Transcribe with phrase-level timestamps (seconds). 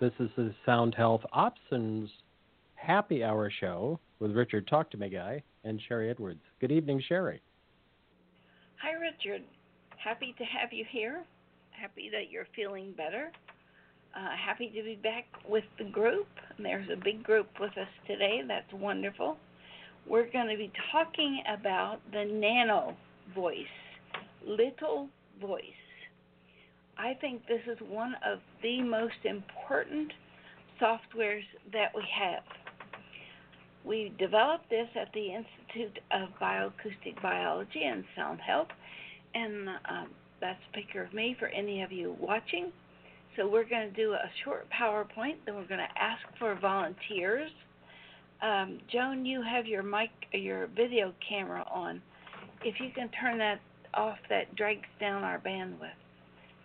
[0.00, 2.08] This is the Sound Health Options
[2.74, 6.40] Happy Hour Show with Richard Talk to Me Guy and Sharry Edwards.
[6.58, 7.40] Good evening, Sharry.
[8.80, 9.42] Hi, Richard.
[10.02, 11.22] Happy to have you here.
[11.72, 13.30] Happy that you're feeling better.
[14.16, 16.28] Uh, happy to be back with the group.
[16.58, 18.40] There's a big group with us today.
[18.48, 19.36] That's wonderful.
[20.08, 22.96] We're going to be talking about the nano
[23.34, 23.58] voice,
[24.46, 25.10] little
[25.42, 25.62] voice.
[27.00, 30.12] I think this is one of the most important
[30.78, 32.42] softwares that we have.
[33.86, 38.68] We developed this at the Institute of Bioacoustic Biology and Sound Health,
[39.34, 40.08] and um,
[40.42, 42.70] that's a picture of me for any of you watching.
[43.34, 47.50] So we're going to do a short PowerPoint, then we're going to ask for volunteers.
[48.42, 52.02] Um, Joan, you have your mic, your video camera on.
[52.62, 53.62] If you can turn that
[53.94, 55.96] off, that drags down our bandwidth.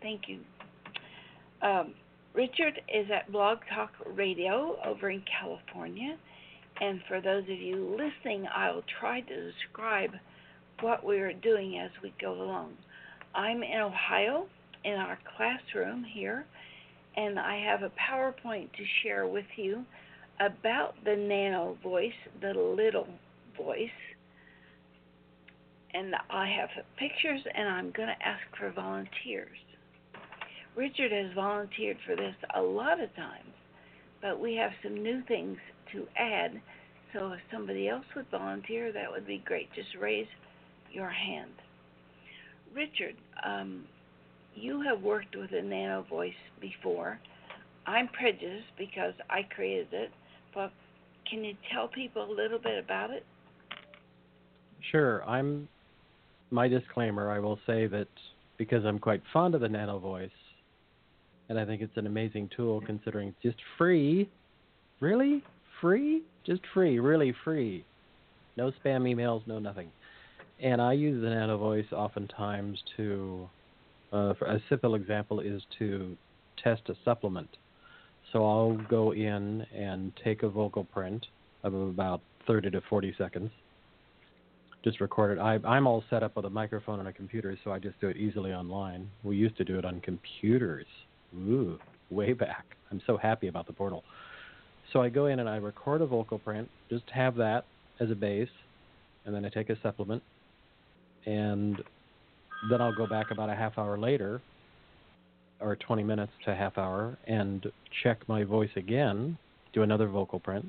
[0.05, 0.37] Thank you.
[1.63, 1.95] Um,
[2.35, 6.15] Richard is at Blog Talk Radio over in California.
[6.79, 10.11] And for those of you listening, I'll try to describe
[10.81, 12.73] what we are doing as we go along.
[13.33, 14.45] I'm in Ohio
[14.83, 16.45] in our classroom here,
[17.17, 19.85] and I have a PowerPoint to share with you
[20.39, 23.07] about the nano voice, the little
[23.57, 23.89] voice.
[25.95, 29.57] And I have pictures, and I'm going to ask for volunteers.
[30.75, 33.53] Richard has volunteered for this a lot of times,
[34.21, 35.57] but we have some new things
[35.93, 36.61] to add.
[37.13, 39.69] So if somebody else would volunteer, that would be great.
[39.73, 40.27] Just raise
[40.91, 41.51] your hand.
[42.73, 43.85] Richard, um,
[44.53, 47.19] you have worked with a nano voice before.
[47.87, 50.11] I'm prejudiced because I created it,
[50.53, 50.71] but
[51.29, 53.25] can you tell people a little bit about it?
[54.91, 55.23] Sure.
[55.23, 55.67] I'm
[56.51, 57.31] my disclaimer.
[57.31, 58.07] I will say that
[58.57, 60.29] because I'm quite fond of the nano voice,
[61.49, 64.29] and I think it's an amazing tool considering it's just free.
[64.99, 65.43] Really?
[65.81, 66.23] Free?
[66.45, 67.85] Just free, really free.
[68.57, 69.91] No spam emails, no nothing.
[70.61, 73.49] And I use the Nano Voice oftentimes to,
[74.13, 76.15] uh, a simple example is to
[76.63, 77.49] test a supplement.
[78.31, 81.25] So I'll go in and take a vocal print
[81.63, 83.51] of about 30 to 40 seconds,
[84.83, 85.41] just record it.
[85.41, 88.07] I, I'm all set up with a microphone and a computer, so I just do
[88.07, 89.09] it easily online.
[89.23, 90.85] We used to do it on computers
[91.37, 91.77] Ooh,
[92.09, 92.65] way back.
[92.91, 94.03] I'm so happy about the portal.
[94.93, 97.65] So I go in and I record a vocal print, just have that
[97.99, 98.49] as a base,
[99.25, 100.21] and then I take a supplement,
[101.25, 101.81] and
[102.69, 104.41] then I'll go back about a half hour later,
[105.59, 107.65] or 20 minutes to a half hour, and
[108.03, 109.37] check my voice again,
[109.73, 110.65] do another vocal print,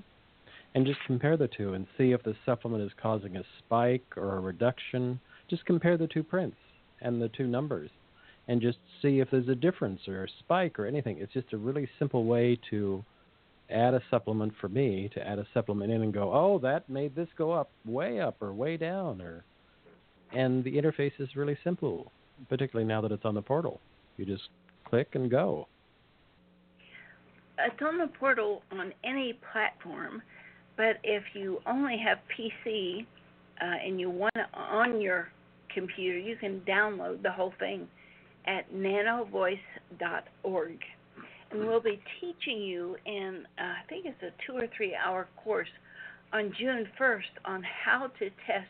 [0.74, 4.36] and just compare the two and see if the supplement is causing a spike or
[4.36, 5.20] a reduction.
[5.48, 6.56] Just compare the two prints
[7.00, 7.90] and the two numbers
[8.48, 11.18] and just see if there's a difference or a spike or anything.
[11.18, 13.04] It's just a really simple way to
[13.70, 17.16] add a supplement for me to add a supplement in and go, oh, that made
[17.16, 19.44] this go up way up or way down or
[20.32, 22.10] and the interface is really simple,
[22.48, 23.80] particularly now that it's on the portal.
[24.16, 24.42] You just
[24.84, 25.68] click and go.
[27.58, 30.20] It's on the portal on any platform,
[30.76, 33.06] but if you only have PC
[33.62, 35.28] uh, and you want it on your
[35.72, 37.88] computer, you can download the whole thing
[38.46, 40.78] at nanovoice.org.
[41.50, 45.26] And we'll be teaching you in, uh, I think it's a two or three hour
[45.42, 45.68] course
[46.32, 48.68] on June 1st on how to test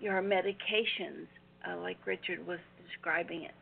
[0.00, 1.26] your medications,
[1.68, 3.52] uh, like Richard was describing it.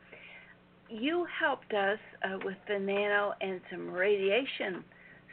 [0.89, 4.85] You helped us uh, with the nano and some radiation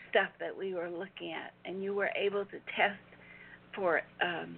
[0.10, 3.00] stuff that we were looking at, and you were able to test
[3.76, 4.56] for um,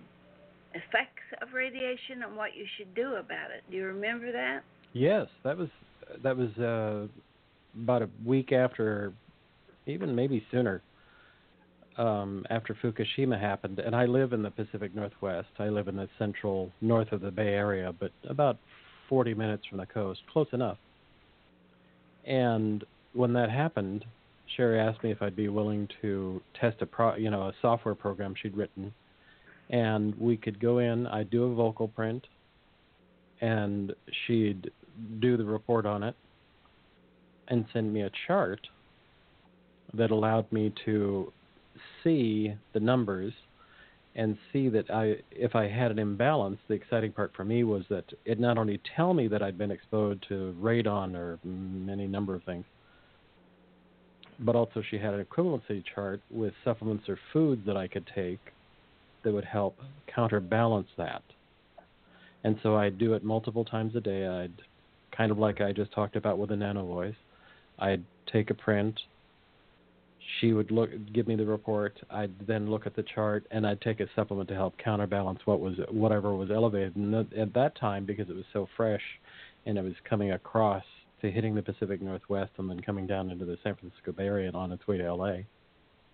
[0.73, 3.63] effects of radiation and what you should do about it.
[3.69, 4.63] Do you remember that?
[4.93, 5.69] Yes, that was
[6.23, 7.07] that was uh,
[7.81, 9.13] about a week after,
[9.85, 10.81] even maybe sooner,
[11.97, 13.79] um, after Fukushima happened.
[13.79, 15.49] And I live in the Pacific Northwest.
[15.59, 18.57] I live in the central north of the Bay Area, but about
[19.07, 20.77] 40 minutes from the coast, close enough.
[22.25, 22.83] And
[23.13, 24.05] when that happened,
[24.57, 27.95] Sharry asked me if I'd be willing to test a pro, you know, a software
[27.95, 28.93] program she'd written,
[29.69, 31.05] and we could go in.
[31.07, 32.25] I'd do a vocal print,
[33.41, 33.93] and
[34.25, 34.71] she'd
[35.19, 36.15] do the report on it
[37.47, 38.59] and send me a chart
[39.93, 41.31] that allowed me to
[42.03, 43.33] see the numbers
[44.15, 47.83] and see that I if I had an imbalance, the exciting part for me was
[47.89, 51.39] that it not only tell me that I'd been exposed to radon or
[51.91, 52.65] any number of things,
[54.39, 58.39] but also she had an equivalency chart with supplements or foods that I could take
[59.23, 59.77] that would help
[60.13, 61.23] counterbalance that.
[62.43, 64.25] And so I'd do it multiple times a day.
[64.25, 64.61] I'd
[65.19, 67.15] kind of like I just talked about with the nano voice.
[67.77, 68.97] I'd take a print.
[70.39, 71.99] She would look, give me the report.
[72.09, 75.59] I'd then look at the chart, and I'd take a supplement to help counterbalance what
[75.59, 76.95] was whatever was elevated.
[76.95, 79.01] And at that time, because it was so fresh,
[79.65, 80.85] and it was coming across
[81.21, 84.47] to hitting the Pacific Northwest, and then coming down into the San Francisco Bay Area
[84.47, 85.39] and on its way to LA,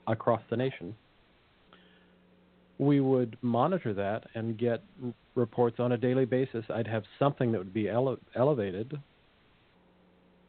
[0.08, 0.96] across the nation
[2.78, 4.84] we would monitor that and get
[5.36, 6.66] reports on a daily basis.
[6.70, 9.00] I'd have something that would be ele- elevated,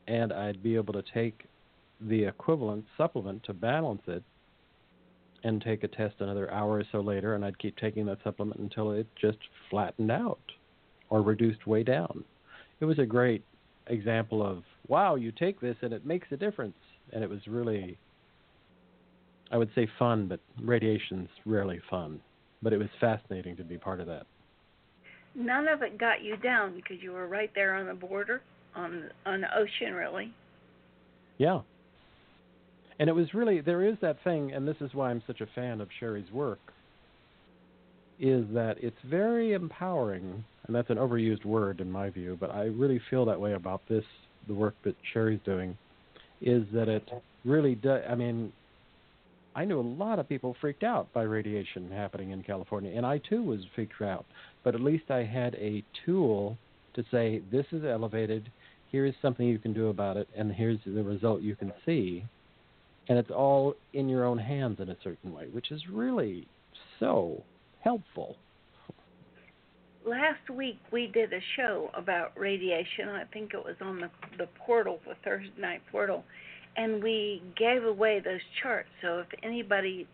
[0.08, 1.44] and I'd be able to take
[2.00, 4.22] the equivalent supplement to balance it
[5.44, 8.60] and take a test another hour or so later, and I'd keep taking that supplement
[8.60, 9.38] until it just
[9.70, 10.40] flattened out
[11.08, 12.24] or reduced way down.
[12.80, 13.44] It was a great
[13.86, 16.76] example of wow, you take this and it makes a difference,
[17.12, 17.98] and it was really
[19.50, 22.20] I would say fun, but radiation's rarely fun.
[22.62, 24.26] But it was fascinating to be part of that.
[25.34, 28.42] None of it got you down because you were right there on the border,
[28.74, 30.32] on on the ocean, really.
[31.38, 31.60] Yeah.
[32.98, 35.46] And it was really there is that thing, and this is why I'm such a
[35.54, 36.58] fan of Sharry's work.
[38.18, 42.64] Is that it's very empowering, and that's an overused word in my view, but I
[42.64, 44.04] really feel that way about this,
[44.48, 45.76] the work that Sharry's doing,
[46.40, 47.06] is that it
[47.44, 48.02] really does.
[48.08, 48.54] I mean,
[49.56, 53.16] I knew a lot of people freaked out by radiation happening in California, and I
[53.18, 54.26] too was freaked out.
[54.62, 56.58] But at least I had a tool
[56.94, 58.50] to say, this is elevated,
[58.92, 62.22] here's something you can do about it, and here's the result you can see.
[63.08, 66.46] And it's all in your own hands in a certain way, which is really
[67.00, 67.42] so
[67.80, 68.36] helpful.
[70.04, 73.08] Last week we did a show about radiation.
[73.08, 76.24] I think it was on the the portal, the Thursday night portal,
[76.76, 78.88] and we gave away those charts.
[79.02, 80.06] So if anybody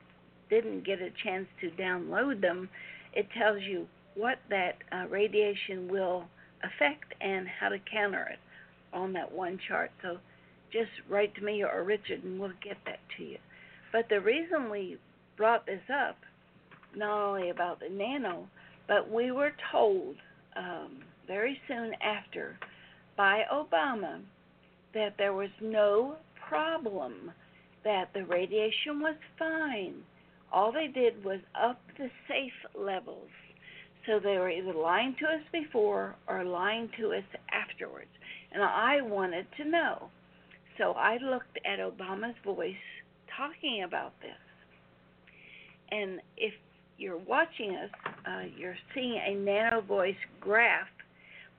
[0.51, 2.69] didn't get a chance to download them,
[3.15, 6.25] it tells you what that uh, radiation will
[6.63, 8.39] affect and how to counter it
[8.93, 9.91] on that one chart.
[10.03, 10.19] So
[10.73, 13.39] just write to me or Richard and we'll get that to you.
[13.93, 14.99] But the reason we
[15.37, 16.17] brought this up,
[16.95, 18.47] not only about the nano,
[18.87, 20.17] but we were told
[20.57, 22.59] um, very soon after
[23.17, 24.21] by Obama
[24.95, 26.17] that there was no
[26.53, 27.33] problem,
[27.85, 29.95] that the radiation was fine.
[30.53, 33.31] All they did was up the safe levels.
[34.07, 38.11] So they were either lying to us before or lying to us afterwards.
[38.53, 40.09] And I wanted to know.
[40.79, 42.75] So I looked at Obama's voice
[43.37, 44.31] talking about this.
[45.91, 46.53] And if
[46.99, 47.91] you're watching us,
[48.27, 50.89] uh, you're seeing a nano voice graph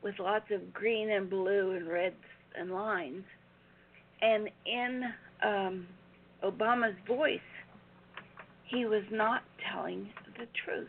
[0.04, 2.16] with lots of green and blue and reds
[2.57, 3.24] and lines.
[4.24, 5.04] And in
[5.46, 5.88] um,
[6.46, 7.40] Obama's voice,
[8.64, 10.10] he was not telling
[10.40, 10.88] the truth.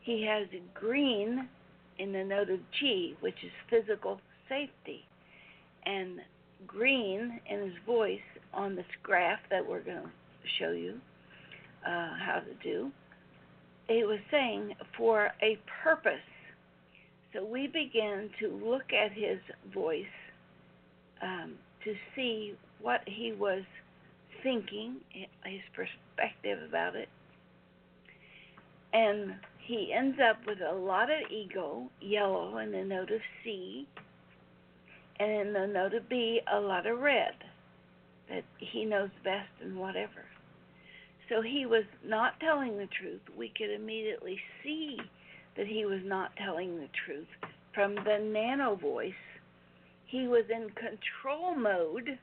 [0.00, 1.48] He has green
[2.00, 5.04] in the note of G, which is physical safety,
[5.86, 6.18] and
[6.66, 8.18] green in his voice
[8.52, 10.10] on this graph that we're going to
[10.58, 11.00] show you
[11.86, 12.90] uh, how to do.
[13.88, 16.14] He was saying for a purpose.
[17.32, 19.38] So we began to look at his
[19.72, 20.04] voice
[21.22, 23.62] um, to see what he was
[24.42, 24.96] thinking,
[25.44, 27.08] his perspective about it.
[28.92, 33.86] And he ends up with a lot of ego, yellow, in the note of C,
[35.18, 37.34] and in the note of B, a lot of red,
[38.28, 40.24] that he knows best and whatever.
[41.28, 43.20] So he was not telling the truth.
[43.36, 44.98] We could immediately see
[45.56, 47.28] that he was not telling the truth
[47.74, 49.12] from the nano voice
[50.12, 52.18] he was in control mode.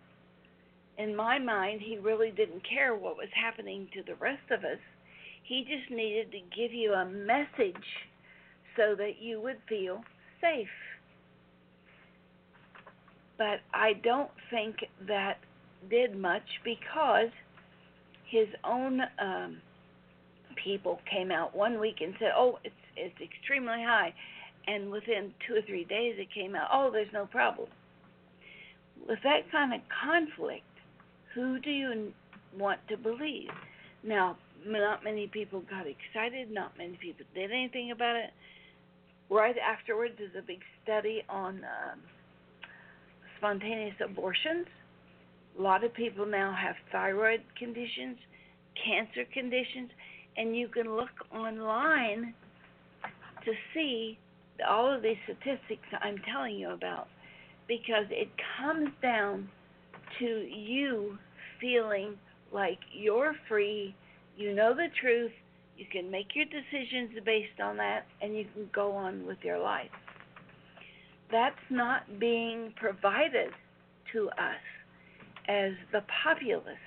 [1.00, 4.77] In my mind, he really didn't care what was happening to the rest of us.
[5.43, 7.84] He just needed to give you a message
[8.77, 10.03] so that you would feel
[10.39, 10.67] safe.
[13.39, 14.75] But I don't think
[15.08, 15.38] that
[15.89, 17.29] did much because
[18.29, 19.58] his own um,
[20.63, 24.13] people came out one week and said, "Oh, it's it's extremely high,"
[24.67, 27.69] and within two or three days it came out, "Oh, there's no problem."
[29.08, 30.63] With that kind of conflict,
[31.34, 32.12] who do you
[32.58, 33.50] want to believe?
[34.03, 38.32] Now, not many people got excited, not many people did anything about it.
[39.29, 42.00] Right afterwards is a big study on um,
[43.38, 44.65] spontaneous abortions.
[45.58, 48.18] A lot of people now have thyroid conditions,
[48.86, 49.89] cancer conditions,
[50.38, 52.34] and you can look online
[53.46, 54.18] to see
[54.68, 57.08] all of these statistics I'm telling you about
[57.70, 58.28] because it
[58.60, 59.48] comes down
[60.20, 61.18] to you
[61.62, 62.16] feeling
[62.52, 63.96] like you're free,
[64.36, 65.32] you know the truth,
[65.78, 69.60] you can make your decisions based on that, and you can go on with your
[69.60, 69.92] life.
[71.32, 73.52] That's not being provided
[74.14, 74.62] to us.
[75.48, 76.78] as the populace.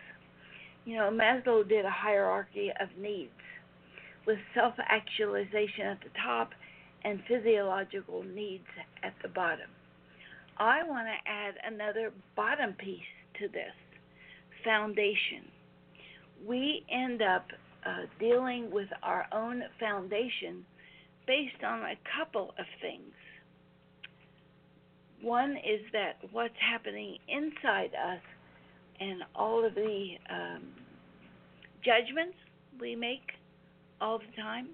[0.85, 3.31] You know, Maslow did a hierarchy of needs
[4.27, 6.51] with self actualization at the top
[7.05, 8.67] and physiological needs
[9.03, 9.69] at the bottom.
[10.59, 13.01] I want to add another bottom piece
[13.41, 13.73] to this
[14.65, 15.45] foundation.
[16.47, 17.47] We end up
[17.85, 20.65] uh, dealing with our own foundation
[21.27, 23.13] based on a couple of things.
[25.23, 28.21] One is that what's happening inside us
[29.01, 30.63] and all of the um,
[31.85, 32.37] judgments
[32.81, 33.33] we make
[34.01, 34.69] all the time.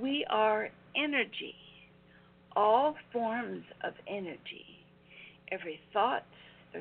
[0.00, 1.56] We are energy,
[2.58, 4.66] all forms of energy.
[5.52, 6.24] Every thought,
[6.72, 6.80] the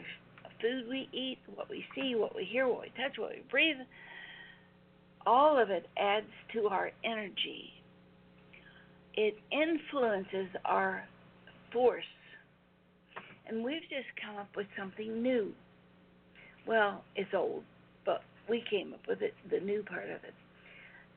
[0.60, 3.77] food we eat, what we see, what we hear, what we touch, what we breathe,
[5.27, 7.69] all of it adds to our energy.
[9.13, 11.07] It influences our
[11.72, 12.03] force.
[13.48, 15.53] And we've just come up with something new.
[16.65, 17.63] Well, it's old,
[18.03, 20.34] but we came up with it, the new part of it.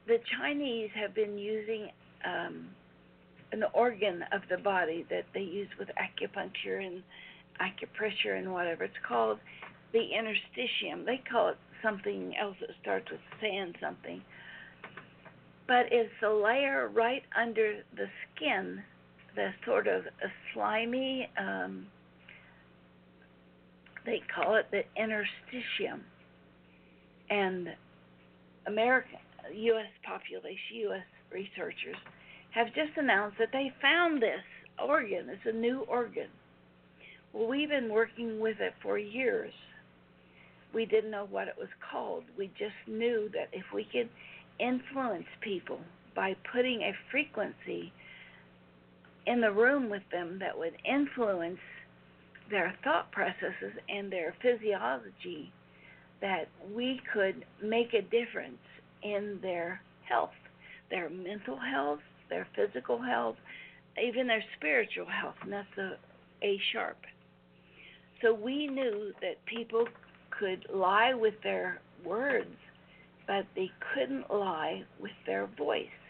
[0.07, 1.89] The Chinese have been using
[2.27, 2.69] um,
[3.53, 7.03] an organ of the body that they use with acupuncture and
[7.61, 8.85] acupressure and whatever.
[8.85, 9.39] It's called
[9.93, 11.05] the interstitium.
[11.05, 14.23] They call it something else that starts with sand something.
[15.67, 18.83] But it's a layer right under the skin,
[19.37, 21.87] the sort of a slimy, um,
[24.05, 26.01] they call it the interstitium.
[27.29, 27.69] And
[28.67, 29.19] American,
[29.55, 29.87] U.S.
[30.05, 31.05] population, U.S.
[31.31, 31.97] researchers
[32.51, 34.43] have just announced that they found this
[34.83, 35.29] organ.
[35.29, 36.29] It's a new organ.
[37.33, 39.53] Well, we've been working with it for years.
[40.75, 42.25] We didn't know what it was called.
[42.37, 44.09] We just knew that if we could
[44.59, 45.81] influence people
[46.15, 47.93] by putting a frequency
[49.27, 51.59] in the room with them that would influence
[52.51, 55.53] their thought processes and their physiology,
[56.21, 58.59] that we could make a difference
[59.03, 60.31] in their health,
[60.91, 62.01] their mental health,
[62.31, 63.37] their physical health,
[64.03, 65.99] even their spiritual health, and that's a
[66.43, 66.97] A sharp.
[68.23, 69.87] So we knew that people
[70.31, 72.57] could lie with their words,
[73.27, 76.01] but they couldn't lie with their voice.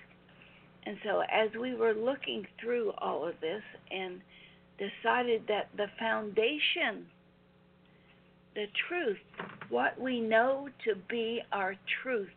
[0.87, 4.21] And so as we were looking through all of this and
[4.79, 7.07] decided that the foundation,
[8.55, 9.19] the truth,
[9.69, 12.31] what we know to be our truth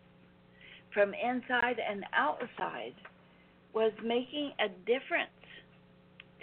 [0.94, 2.94] from inside and outside,
[3.74, 5.30] was making a difference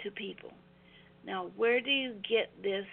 [0.03, 0.51] to people.
[1.25, 2.85] Now, where do you get this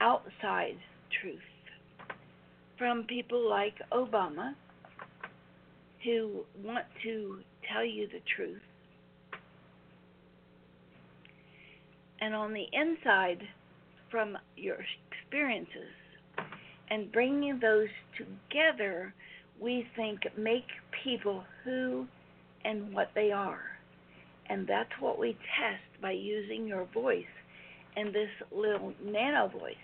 [0.00, 0.76] outside
[1.20, 1.38] truth?
[2.78, 4.54] From people like Obama,
[6.04, 8.62] who want to tell you the truth.
[12.22, 13.42] And on the inside,
[14.10, 14.78] from your
[15.10, 15.92] experiences.
[16.90, 19.14] And bringing those together,
[19.60, 20.66] we think make
[21.04, 22.06] people who
[22.64, 23.62] and what they are.
[24.48, 27.24] And that's what we test by using your voice
[27.96, 29.74] and this little nano voice.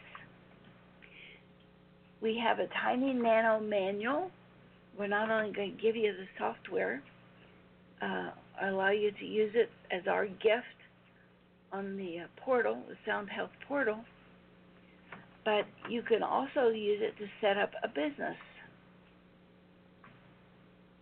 [2.21, 4.31] We have a tiny nano manual.
[4.99, 7.03] We're not only going to give you the software,
[8.01, 8.31] uh,
[8.63, 10.65] allow you to use it as our gift
[11.73, 13.99] on the uh, portal, the Sound Health portal,
[15.45, 18.37] but you can also use it to set up a business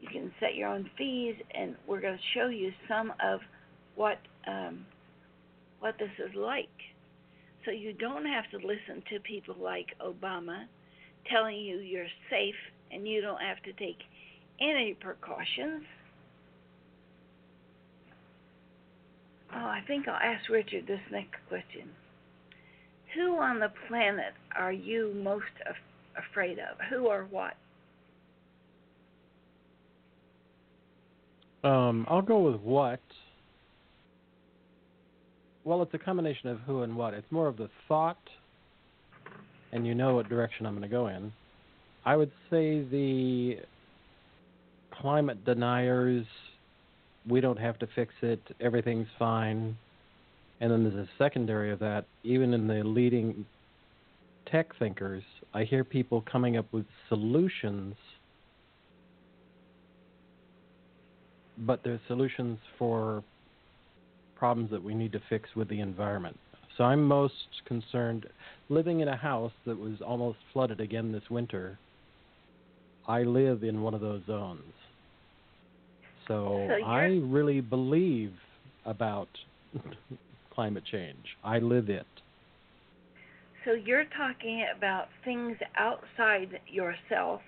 [0.04, 3.40] you can set your own fees, and we're going to show you some of
[3.94, 4.84] what um,
[5.80, 6.68] what this is like.
[7.64, 10.64] So you don't have to listen to people like Obama
[11.30, 12.54] telling you you're safe
[12.92, 13.98] and you don't have to take
[14.60, 15.82] any precautions.
[19.54, 21.90] Oh, I think I'll ask Richard this next question.
[23.14, 26.76] Who on the planet are you most af- afraid of?
[26.90, 27.54] Who or what?
[31.64, 33.00] Um, I'll go with what.
[35.64, 37.14] Well, it's a combination of who and what.
[37.14, 38.18] It's more of the thought,
[39.72, 41.32] and you know what direction I'm going to go in.
[42.04, 43.56] I would say the
[45.00, 46.26] climate deniers,
[47.26, 49.76] we don't have to fix it, everything's fine.
[50.60, 53.46] And then there's a secondary of that, even in the leading
[54.50, 55.22] tech thinkers,
[55.54, 57.94] I hear people coming up with solutions
[61.58, 63.22] but they're solutions for
[64.36, 66.38] problems that we need to fix with the environment.
[66.76, 67.34] So I'm most
[67.66, 68.26] concerned
[68.68, 71.78] living in a house that was almost flooded again this winter.
[73.06, 74.72] I live in one of those zones.
[76.26, 78.32] So, so I really believe
[78.84, 79.28] about
[80.54, 81.24] climate change.
[81.44, 82.06] I live it.
[83.64, 87.40] So you're talking about things outside yourself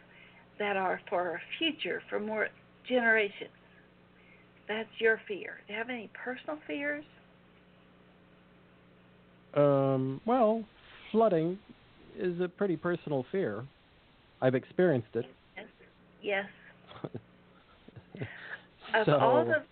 [0.59, 2.49] that are for a future, for more
[2.89, 3.51] generations.
[4.69, 5.61] That's your fear.
[5.67, 7.05] Do you have any personal fears?
[9.55, 10.65] Um, well,
[11.13, 11.59] flooding
[12.19, 13.65] is a pretty personal fear.
[14.43, 15.25] I've experienced it.
[16.23, 16.47] Yes.
[18.95, 19.63] of so, all the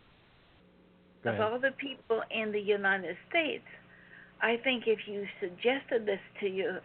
[1.31, 3.65] of all the people in the United States,
[4.43, 6.77] I think if you suggested this to you,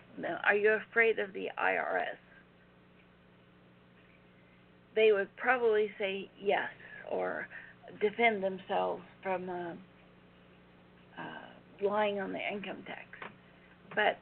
[0.45, 2.17] are you afraid of the IRS?
[4.95, 6.69] They would probably say yes
[7.11, 7.47] or
[7.99, 9.73] defend themselves from uh,
[11.17, 13.05] uh, lying on the income tax.
[13.95, 14.17] But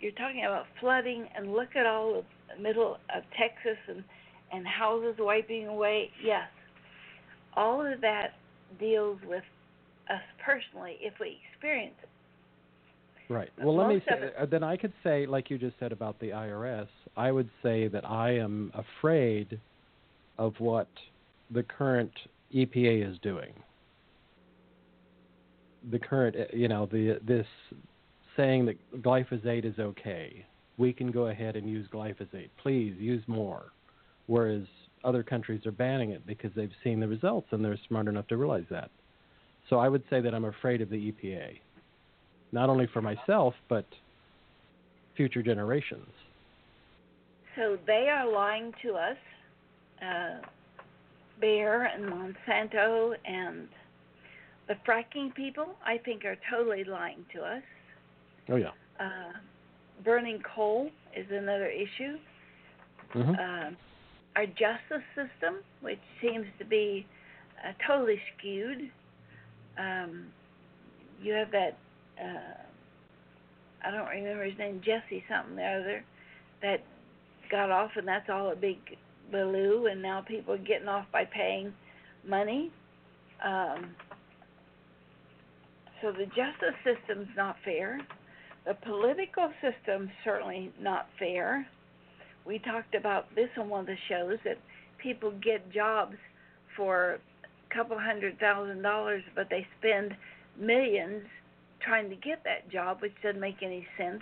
[0.00, 2.24] you're talking about flooding, and look at all of
[2.54, 4.04] the middle of Texas and
[4.52, 6.10] and houses wiping away.
[6.24, 6.48] Yes,
[7.56, 8.34] all of that
[8.78, 9.44] deals with
[10.08, 12.08] us personally if we experience it.
[13.32, 13.48] Right.
[13.56, 15.92] But Well, let me say, it- uh, then I could say, like you just said
[15.92, 19.60] about the IRS, I would say that I am afraid
[20.36, 20.88] of what
[21.50, 22.12] the current
[22.54, 23.52] EPA is doing.
[25.90, 27.46] The current, uh, you know, the this
[28.36, 30.44] saying that glyphosate is okay.
[30.78, 32.48] We can go ahead and use glyphosate.
[32.62, 33.64] Please use more.
[34.26, 34.64] Whereas
[35.04, 38.36] other countries are banning it because they've seen the results and they're smart enough to
[38.36, 38.90] realize that.
[39.68, 41.58] So I would say that I'm afraid of the EPA
[42.52, 43.84] not only for myself but
[45.16, 46.08] future generations.
[47.56, 49.16] So they are lying to us.
[50.00, 50.46] Uh,
[51.40, 53.68] Bayer and Monsanto and
[54.68, 57.62] the fracking people, I think, are totally lying to us.
[58.48, 58.70] Oh yeah.
[58.98, 59.32] Uh,
[60.04, 62.16] burning coal is another issue.
[63.12, 63.76] hmm Um
[64.36, 67.06] our justice system, which seems to be
[67.66, 68.90] uh, totally skewed.
[69.78, 70.26] Um,
[71.20, 71.76] you have that,
[72.22, 76.04] uh, I don't remember his name, Jesse something the other,
[76.62, 76.82] that
[77.50, 78.78] got off, and that's all a big
[79.30, 81.72] baloo, and now people are getting off by paying
[82.26, 82.70] money.
[83.44, 83.94] Um,
[86.02, 88.00] so the justice system's not fair.
[88.66, 91.66] The political system's certainly not fair.
[92.46, 94.58] We talked about this on one of the shows that
[95.02, 96.16] people get jobs
[96.76, 97.18] for
[97.70, 100.14] a couple hundred thousand dollars, but they spend
[100.58, 101.22] millions
[101.84, 104.20] trying to get that job, which doesn't make any sense.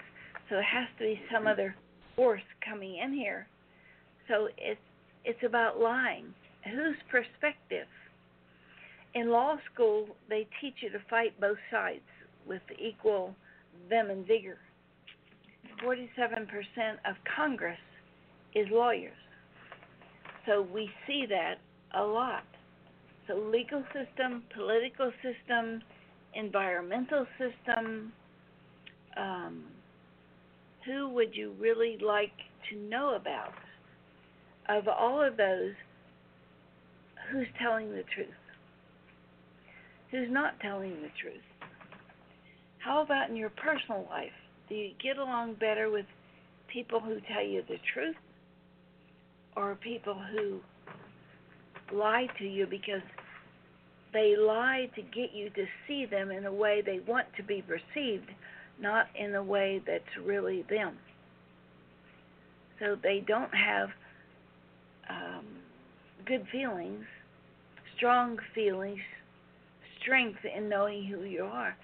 [0.48, 1.74] So it has to be some other
[2.16, 3.46] force coming in here.
[4.28, 4.80] So it's
[5.28, 6.24] it's about lying.
[6.64, 7.86] Whose perspective?
[9.14, 12.00] In law school, they teach you to fight both sides
[12.46, 13.34] with equal
[13.90, 14.56] vim and vigor.
[15.84, 16.48] 47%
[17.04, 17.78] of Congress
[18.54, 19.12] is lawyers.
[20.46, 21.56] So we see that
[21.94, 22.44] a lot.
[23.26, 25.82] So legal system, political system,
[26.34, 28.12] environmental system,
[29.18, 29.64] um,
[30.86, 32.32] who would you really like
[32.70, 33.52] to know about?
[34.68, 35.72] Of all of those,
[37.30, 38.28] who's telling the truth?
[40.10, 41.42] Who's not telling the truth?
[42.78, 44.32] How about in your personal life?
[44.68, 46.06] Do you get along better with
[46.72, 48.16] people who tell you the truth
[49.56, 50.60] or people who
[51.92, 53.02] lie to you because
[54.12, 57.62] they lie to get you to see them in a way they want to be
[57.62, 58.30] perceived,
[58.80, 60.96] not in a way that's really them.
[62.78, 63.88] So they don't have
[65.08, 65.44] um,
[66.26, 67.04] good feelings,
[67.96, 69.00] strong feelings,
[70.02, 71.76] strength in knowing who you are.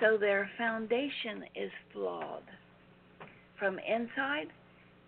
[0.00, 2.42] So their foundation is flawed
[3.58, 4.48] from inside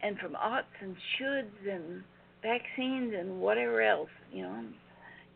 [0.02, 2.02] and from oughts and shoulds and
[2.42, 4.64] vaccines and whatever else, you know,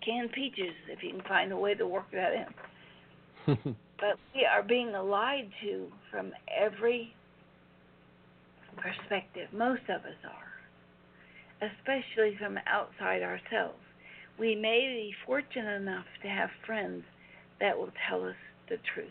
[0.04, 2.32] canned peaches if you can find a way to work that
[3.46, 3.76] in.
[4.00, 7.14] But we are being lied to from every
[8.76, 9.48] perspective.
[9.52, 10.52] Most of us are,
[11.60, 13.78] especially from outside ourselves.
[14.38, 17.04] We may be fortunate enough to have friends
[17.60, 18.36] that will tell us
[18.68, 19.10] the truth.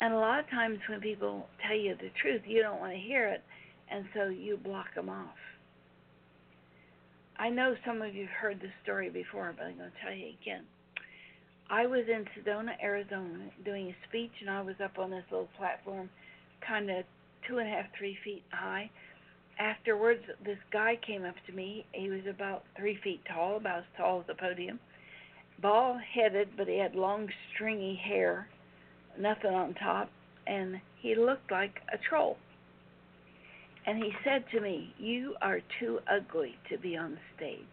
[0.00, 2.98] And a lot of times when people tell you the truth, you don't want to
[2.98, 3.42] hear it,
[3.90, 5.36] and so you block them off.
[7.38, 10.14] I know some of you have heard this story before, but I'm going to tell
[10.14, 10.64] you again.
[11.70, 15.48] I was in Sedona, Arizona, doing a speech, and I was up on this little
[15.56, 16.10] platform,
[16.66, 17.04] kind of
[17.48, 18.90] two and a half, three feet high.
[19.58, 21.84] Afterwards, this guy came up to me.
[21.92, 24.80] He was about three feet tall, about as tall as the podium,
[25.60, 28.48] bald headed, but he had long, stringy hair,
[29.18, 30.10] nothing on top,
[30.46, 32.36] and he looked like a troll.
[33.86, 37.66] And he said to me, You are too ugly to be on the stage.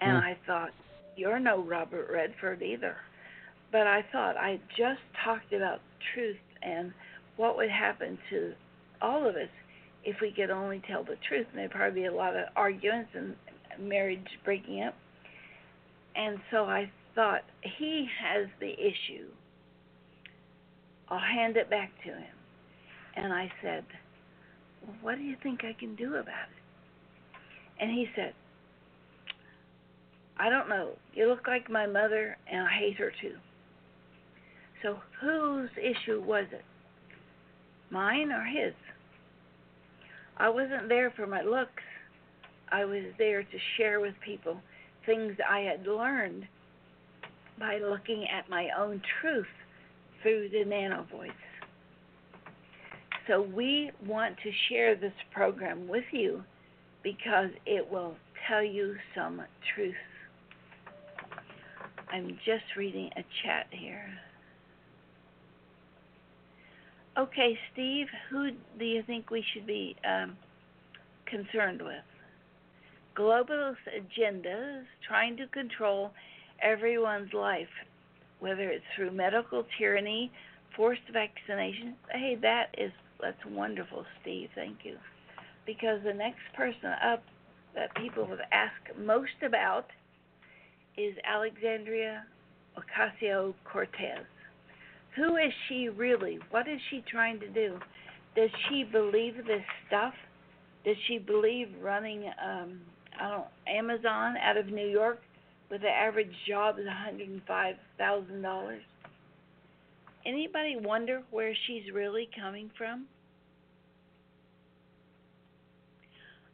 [0.00, 0.24] And Hmm.
[0.24, 0.70] I thought,
[1.16, 2.96] You're no Robert Redford either.
[3.70, 5.80] But I thought I just talked about
[6.14, 6.92] truth and
[7.36, 8.54] what would happen to
[9.04, 9.48] all of us
[10.04, 11.46] if we could only tell the truth.
[11.50, 13.34] And there'd probably be a lot of arguments and
[13.78, 14.94] marriage breaking up.
[16.16, 17.42] And so I thought,
[17.78, 19.28] he has the issue.
[21.08, 22.34] I'll hand it back to him.
[23.16, 23.84] And I said,
[25.02, 26.62] What do you think I can do about it?
[27.80, 28.34] And he said,
[30.38, 30.90] I don't know.
[31.12, 33.34] You look like my mother, and I hate her too.
[34.82, 36.64] So, whose issue was it?
[37.90, 38.74] Mine or his?
[40.36, 41.82] I wasn't there for my looks.
[42.70, 44.60] I was there to share with people
[45.06, 46.44] things I had learned
[47.58, 49.46] by looking at my own truth
[50.22, 51.30] through the nano voice.
[53.28, 56.42] So we want to share this program with you
[57.02, 58.16] because it will
[58.48, 59.40] tell you some
[59.74, 59.94] truth.
[62.12, 64.06] I'm just reading a chat here.
[67.16, 70.36] Okay, Steve, who do you think we should be um,
[71.26, 72.02] concerned with?
[73.16, 76.10] Globalist agendas trying to control
[76.60, 77.68] everyone's life,
[78.40, 80.32] whether it's through medical tyranny,
[80.76, 81.94] forced vaccination.
[82.10, 84.48] Hey, that is that's wonderful, Steve.
[84.56, 84.96] Thank you.
[85.66, 87.22] Because the next person up
[87.76, 89.86] that people have asked most about
[90.96, 92.24] is Alexandria
[92.76, 94.26] Ocasio Cortez.
[95.16, 96.38] Who is she really?
[96.50, 97.78] What is she trying to do?
[98.34, 100.14] Does she believe this stuff?
[100.84, 102.80] Does she believe running um
[103.20, 105.20] I don't Amazon out of New York
[105.70, 108.78] with the average job is $105,000?
[110.26, 113.06] Anybody wonder where she's really coming from?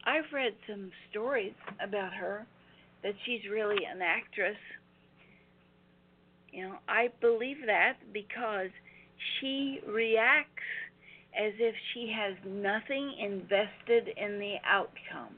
[0.05, 2.47] I've read some stories about her
[3.03, 4.57] that she's really an actress.
[6.53, 8.71] You know, I believe that because
[9.39, 10.63] she reacts
[11.39, 15.35] as if she has nothing invested in the outcome.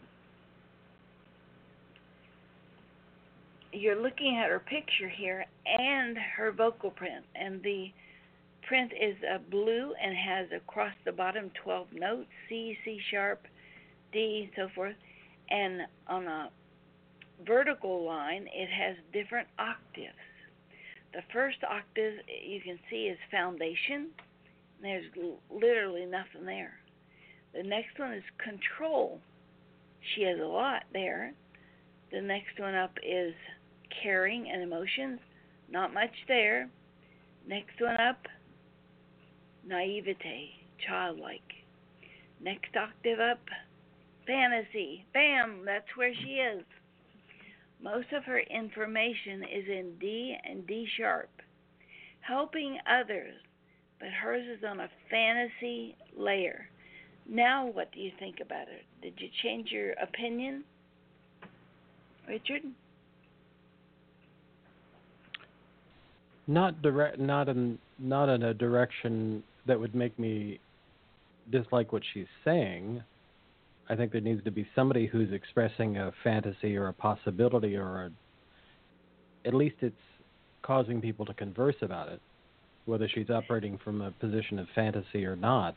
[3.73, 7.91] You're looking at her picture here and her vocal print, and the
[8.67, 13.47] print is a blue and has across the bottom 12 notes C, C sharp,
[14.13, 14.97] D, so forth.
[15.51, 16.51] And on a
[17.47, 20.15] vertical line, it has different octaves.
[21.13, 24.09] The first octave you can see is foundation.
[24.81, 25.05] There's
[25.51, 26.73] literally nothing there.
[27.55, 29.21] The next one is control.
[30.15, 31.35] She has a lot there.
[32.11, 33.35] The next one up is
[34.03, 35.21] caring and emotions.
[35.71, 36.69] Not much there.
[37.47, 38.27] Next one up,
[39.67, 40.51] naivete,
[40.87, 41.41] childlike.
[42.41, 43.41] Next octave up,
[44.27, 45.05] fantasy.
[45.13, 46.65] Bam, that's where she is.
[47.83, 51.31] Most of her information is in D and D sharp,
[52.21, 53.35] helping others,
[53.99, 56.69] but hers is on a fantasy layer.
[57.29, 58.85] Now, what do you think about it?
[59.03, 60.65] Did you change your opinion,
[62.29, 62.63] Richard?
[66.47, 70.61] Not direct, not in not in a direction that would make me
[71.51, 73.03] dislike what she's saying.
[73.93, 78.05] I think there needs to be somebody who's expressing a fantasy or a possibility or
[78.05, 78.11] a,
[79.47, 79.95] at least it's
[80.63, 82.19] causing people to converse about it,
[82.87, 85.77] whether she's operating from a position of fantasy or not.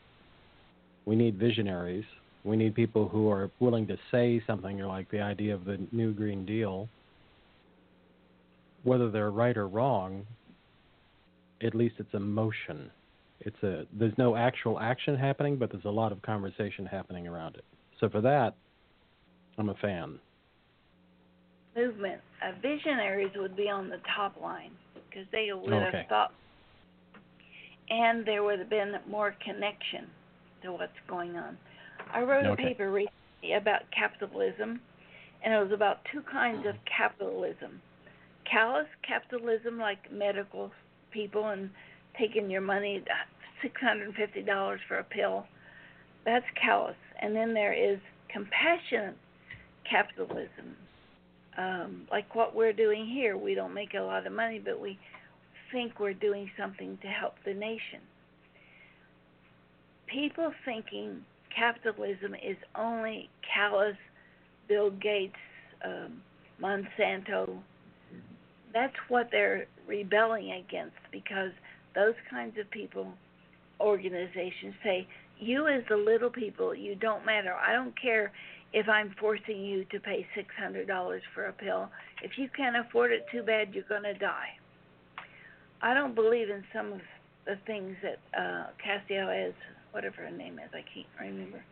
[1.04, 2.06] We need visionaries.
[2.46, 6.14] We need people who are willing to say something like the idea of the New
[6.14, 6.88] Green Deal.
[8.84, 10.26] Whether they're right or wrong,
[11.62, 12.92] at least it's a motion.
[13.42, 17.56] It's a there's no actual action happening, but there's a lot of conversation happening around
[17.56, 17.66] it.
[18.00, 18.56] So for that,
[19.58, 20.20] I'm a fan.
[21.76, 22.22] Movement.
[22.42, 24.72] Uh, visionaries would be on the top line
[25.10, 25.98] because they would okay.
[25.98, 26.34] have thought,
[27.90, 30.08] and there would have been more connection
[30.64, 31.58] to what's going on.
[32.14, 32.64] I wrote okay.
[32.64, 34.80] a paper recently about capitalism,
[35.44, 37.82] and it was about two kinds of capitalism
[38.50, 40.72] callous capitalism, like medical
[41.12, 41.70] people and
[42.18, 43.04] taking your money,
[43.64, 45.46] $650 for a pill.
[46.26, 48.00] That's callous and then there is
[48.32, 49.16] compassionate
[49.90, 50.76] capitalism,
[51.58, 53.38] um, like what we're doing here.
[53.38, 55.00] We don't make a lot of money, but we
[55.72, 58.02] think we're doing something to help the nation.
[60.08, 61.24] People thinking
[61.56, 63.96] capitalism is only callous,
[64.68, 65.34] Bill Gates,
[65.84, 66.22] um,
[66.62, 67.58] Monsanto.
[68.74, 71.52] That's what they're rebelling against because
[71.96, 73.14] those kinds of people,
[73.80, 75.08] organizations say
[75.40, 77.54] you as the little people, you don't matter.
[77.54, 78.32] I don't care
[78.74, 81.90] if I'm forcing you to pay $600 for a pill.
[82.22, 84.50] If you can't afford it, too bad, you're going to die.
[85.82, 87.02] I don't believe in some of
[87.46, 89.54] the things that uh, Castiel is,
[89.92, 91.64] whatever her name is, I can't remember,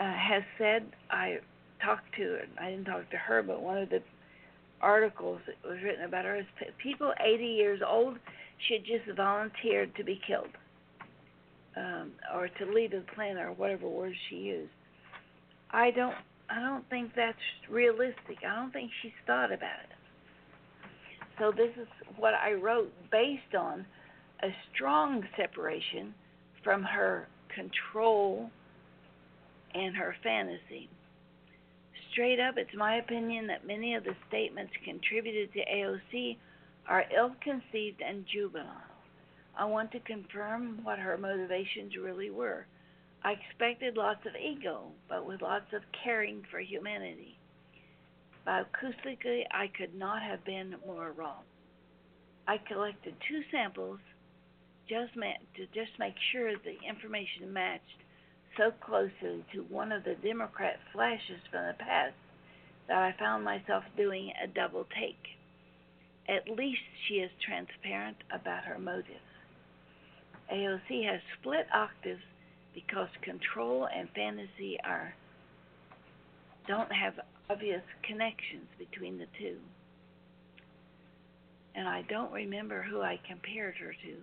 [0.00, 0.86] uh, has said.
[1.10, 1.38] I
[1.84, 4.02] talked to, I didn't talk to her, but one of the
[4.80, 6.44] articles that was written about her is
[6.82, 8.18] people 80 years old
[8.68, 10.50] should just volunteer to be killed
[11.76, 14.70] um, or to leave the planet or whatever word she used.
[15.70, 16.14] I don't
[16.48, 17.36] I don't think that's
[17.68, 18.38] realistic.
[18.48, 19.96] I don't think she's thought about it.
[21.38, 23.84] So this is what I wrote based on
[24.42, 26.14] a strong separation
[26.62, 28.50] from her control
[29.74, 30.88] and her fantasy.
[32.12, 36.36] Straight up, it's my opinion that many of the statements contributed to AOC
[36.88, 38.95] are ill conceived and juvenile.
[39.56, 42.66] I want to confirm what her motivations really were.
[43.24, 47.38] I expected lots of ego, but with lots of caring for humanity.
[48.46, 51.42] Bioacoustically, I could not have been more wrong.
[52.46, 53.98] I collected two samples
[54.88, 57.82] just ma- to just make sure the information matched
[58.56, 62.14] so closely to one of the Democrat flashes from the past
[62.88, 65.38] that I found myself doing a double take.
[66.28, 69.18] At least she is transparent about her motives.
[70.52, 72.22] AOC has split octaves
[72.74, 75.14] because control and fantasy are
[76.68, 77.14] don't have
[77.48, 79.56] obvious connections between the two.
[81.74, 84.16] And I don't remember who I compared her to.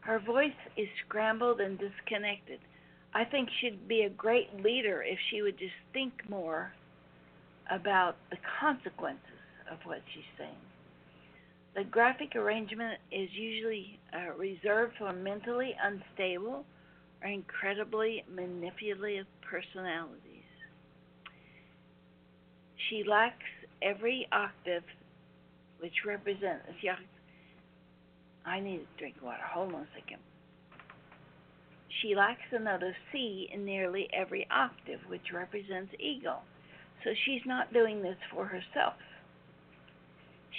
[0.00, 2.60] Her voice is scrambled and disconnected.
[3.14, 6.72] I think she'd be a great leader if she would just think more
[7.70, 9.20] about the consequences
[9.70, 10.71] of what she's saying.
[11.74, 16.64] The graphic arrangement is usually uh, reserved for mentally unstable
[17.22, 20.44] or incredibly manipulative personalities.
[22.88, 23.44] She lacks
[23.80, 24.82] every octave
[25.78, 26.66] which represents.
[28.44, 29.42] I need to drink water.
[29.52, 30.18] Hold on a second.
[32.00, 36.38] She lacks the note of C in nearly every octave, which represents ego.
[37.04, 38.94] So she's not doing this for herself.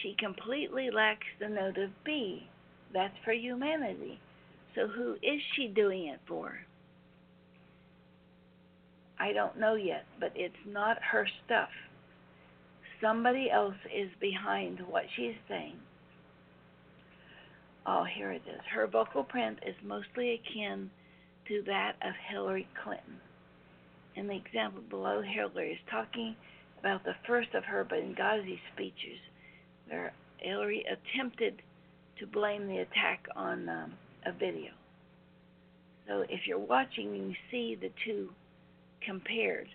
[0.01, 2.47] She completely lacks the note of B.
[2.93, 4.19] That's for humanity.
[4.75, 6.59] So who is she doing it for?
[9.19, 11.69] I don't know yet, but it's not her stuff.
[13.01, 15.77] Somebody else is behind what she's saying.
[17.85, 18.61] Oh, here it is.
[18.73, 20.89] Her vocal print is mostly akin
[21.47, 23.19] to that of Hillary Clinton.
[24.15, 26.35] In the example below, Hillary is talking
[26.79, 29.19] about the first of her Benghazi speeches
[29.87, 31.61] where Hillary attempted
[32.19, 33.93] to blame the attack on um,
[34.25, 34.71] a video.
[36.07, 38.29] So if you're watching, and you see the two
[39.05, 39.67] compared.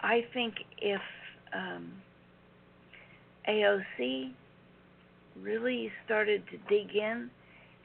[0.00, 1.00] I think if
[1.52, 1.92] um,
[3.48, 4.32] AOC
[5.40, 7.30] really started to dig in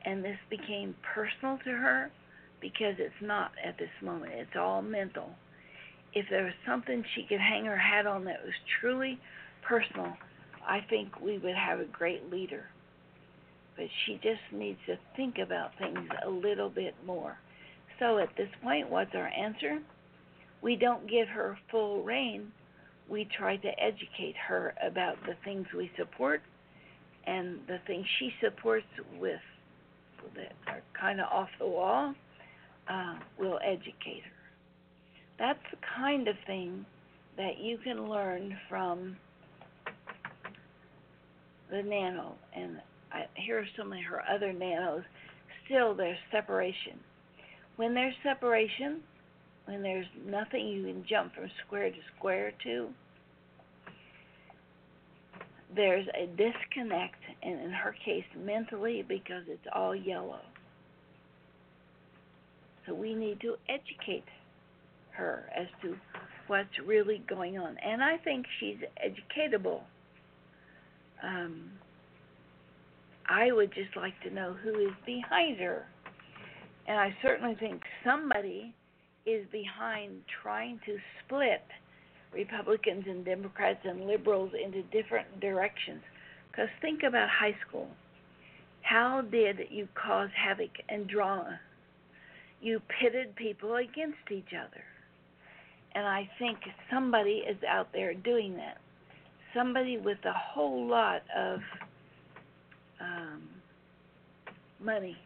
[0.06, 2.12] and this became personal to her,
[2.62, 5.30] because it's not at this moment, it's all mental.
[6.14, 9.20] If there was something she could hang her hat on that was truly
[9.62, 10.16] personal,
[10.68, 12.66] I think we would have a great leader.
[13.76, 17.38] But she just needs to think about things a little bit more.
[18.00, 19.80] So at this point, what's our answer?
[20.62, 22.52] We don't give her full rein.
[23.10, 26.42] We try to educate her about the things we support
[27.28, 28.88] and the things she supports
[29.20, 29.40] with
[30.36, 32.14] that are kind of off the wall.
[32.88, 34.36] Uh, will educate her.
[35.40, 36.86] That's the kind of thing
[37.36, 39.18] that you can learn from
[41.70, 45.04] the nano, and I, here are some of her other nanos.
[45.66, 47.00] Still, there's separation.
[47.76, 49.02] When there's separation,
[49.66, 52.90] when there's nothing you can jump from square to square to,
[55.76, 60.40] there's a disconnect, and in her case, mentally, because it's all yellow.
[62.86, 64.26] So we need to educate
[65.12, 65.96] her as to
[66.48, 67.78] what's really going on.
[67.84, 69.82] And I think she's educatable
[71.24, 71.72] um,
[73.28, 75.88] I would just like to know who is behind her.
[76.88, 78.74] And I certainly think somebody
[79.26, 81.64] is behind trying to split
[82.32, 86.02] Republicans and Democrats and liberals into different directions.
[86.52, 87.88] Because think about high school.
[88.82, 91.60] How did you cause havoc and drama?
[92.62, 94.84] You pitted people against each other.
[95.96, 96.60] And I think
[96.94, 98.78] somebody is out there doing that
[99.56, 101.60] somebody with a whole lot of
[103.00, 103.44] um,
[104.80, 105.18] money.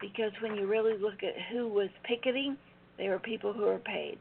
[0.00, 2.56] Because when you really look at who was picketing,
[2.98, 4.18] they were people who were paid.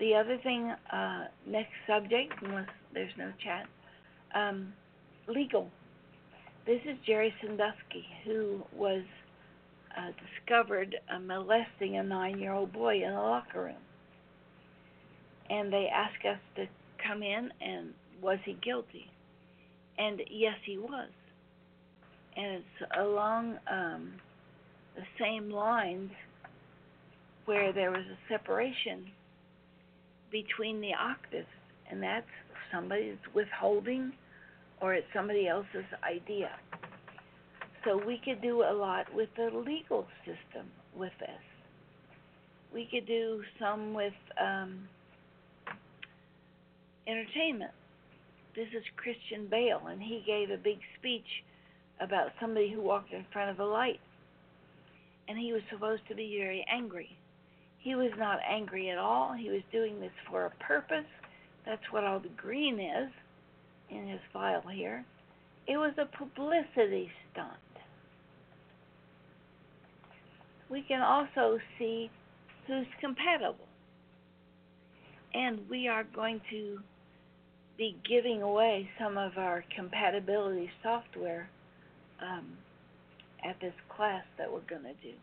[0.00, 3.66] The other thing, uh, next subject, unless there's no chat,
[4.34, 4.72] um,
[5.28, 5.70] legal.
[6.66, 9.02] This is Jerry Sandusky, who was
[9.96, 10.10] uh,
[10.40, 13.76] discovered uh, molesting a nine year old boy in a locker room.
[15.50, 16.66] And they asked us to
[17.06, 19.06] come in and was he guilty?
[19.98, 21.08] And yes, he was.
[22.36, 24.12] And it's along um,
[24.96, 26.10] the same lines
[27.44, 29.06] where there was a separation
[30.30, 31.46] between the octaves,
[31.90, 32.26] and that's
[32.72, 34.12] somebody's withholding
[34.80, 36.50] or it's somebody else's idea.
[37.84, 41.30] So we could do a lot with the legal system with this.
[42.72, 44.88] We could do some with um,
[47.06, 47.72] entertainment.
[48.54, 51.44] This is Christian Bale, and he gave a big speech
[52.00, 54.00] about somebody who walked in front of a light.
[55.28, 57.16] And he was supposed to be very angry.
[57.78, 59.32] He was not angry at all.
[59.32, 61.06] He was doing this for a purpose.
[61.64, 63.10] That's what all the green is
[63.90, 65.04] in his file here.
[65.66, 67.52] It was a publicity stunt.
[70.68, 72.10] We can also see
[72.66, 73.66] who's compatible.
[75.34, 76.78] And we are going to
[77.76, 81.48] be giving away some of our compatibility software
[82.22, 82.46] um,
[83.44, 85.14] at this class that we're going to do.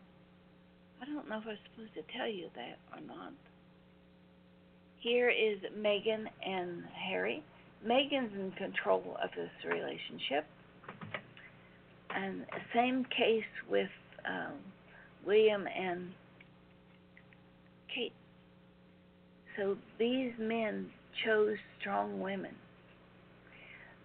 [1.00, 3.32] I don't know if I'm supposed to tell you that or not.
[4.98, 7.42] Here is Meghan and Harry.
[7.86, 10.44] Meghan's in control of this relationship.
[12.14, 13.88] And same case with
[14.28, 14.58] um,
[15.24, 16.10] William and
[17.94, 18.12] Kate.
[19.56, 20.90] So these men
[21.24, 22.54] chose strong women.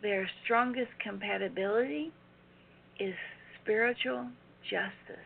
[0.02, 2.12] Their strongest compatibility
[3.00, 3.16] is
[3.62, 4.28] spiritual
[4.70, 5.26] justice.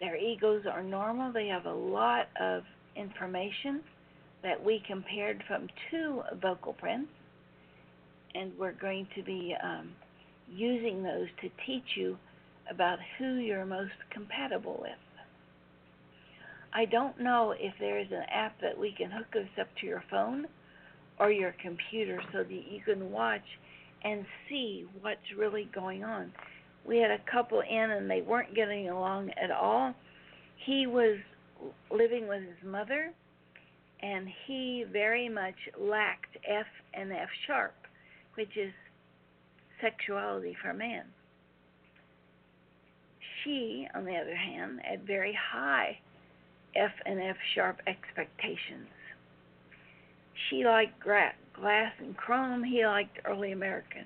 [0.00, 1.32] Their egos are normal.
[1.32, 2.62] They have a lot of
[2.96, 3.80] information
[4.42, 7.10] that we compared from two vocal prints,
[8.34, 9.92] and we're going to be um,
[10.52, 12.18] using those to teach you
[12.70, 15.05] about who you're most compatible with.
[16.72, 19.86] I don't know if there is an app that we can hook us up to
[19.86, 20.46] your phone
[21.18, 23.44] or your computer so that you can watch
[24.04, 26.32] and see what's really going on.
[26.86, 29.94] We had a couple in and they weren't getting along at all.
[30.64, 31.18] He was
[31.90, 33.12] living with his mother
[34.02, 37.74] and he very much lacked F and F sharp,
[38.34, 38.72] which is
[39.80, 41.04] sexuality for man.
[43.42, 45.98] She, on the other hand, had very high
[46.76, 48.88] F and F sharp expectations.
[50.48, 54.04] She liked gra- glass and chrome, he liked early American.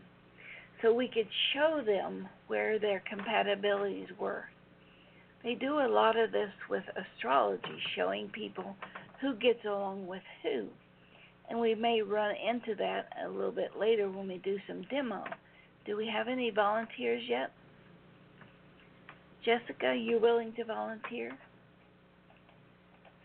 [0.83, 4.45] So we could show them where their compatibilities were.
[5.43, 8.77] They do a lot of this with astrology, showing people
[9.21, 10.67] who gets along with who.
[11.49, 15.25] And we may run into that a little bit later when we do some demo.
[15.85, 17.51] Do we have any volunteers yet?
[19.45, 21.37] Jessica, you willing to volunteer?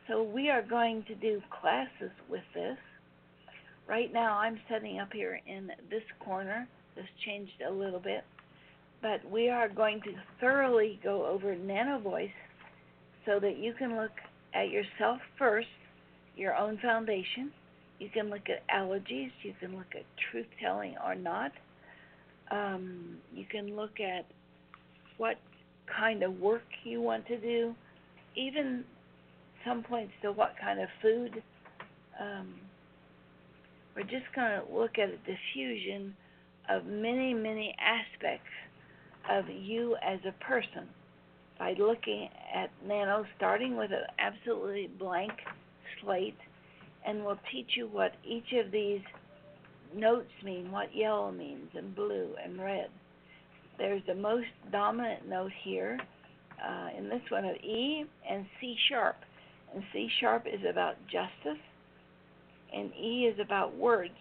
[0.08, 2.78] So we are going to do classes with this.
[3.88, 6.68] Right now I'm setting up here in this corner.
[6.96, 8.24] This changed a little bit.
[9.02, 12.32] But we are going to thoroughly go over nanoVoice
[13.26, 14.12] so that you can look
[14.54, 15.68] at yourself first,
[16.36, 17.52] your own foundation.
[18.00, 19.32] You can look at allergies.
[19.42, 21.52] You can look at truth telling or not.
[22.52, 24.26] Um, you can look at
[25.18, 25.38] what
[25.88, 27.74] kind of work you want to do,
[28.36, 28.84] even
[29.66, 31.42] some points to what kind of food.
[32.20, 32.56] Um,
[33.96, 36.16] we're just going to look at a diffusion
[36.70, 38.52] of many, many aspects
[39.30, 40.88] of you as a person
[41.58, 45.32] by looking at Nano, starting with an absolutely blank
[46.02, 46.38] slate,
[47.06, 49.02] and we'll teach you what each of these
[49.96, 52.90] notes mean, what yellow means, and blue and red.
[53.78, 56.00] There's the most dominant note here
[56.64, 59.18] uh, in this one of E and C sharp.
[59.76, 61.62] And C sharp is about justice,
[62.74, 64.14] and E is about words.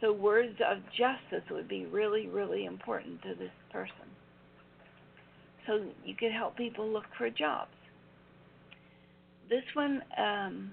[0.00, 4.06] So, words of justice would be really, really important to this person.
[5.66, 7.70] So, you could help people look for jobs.
[9.48, 10.70] This one um,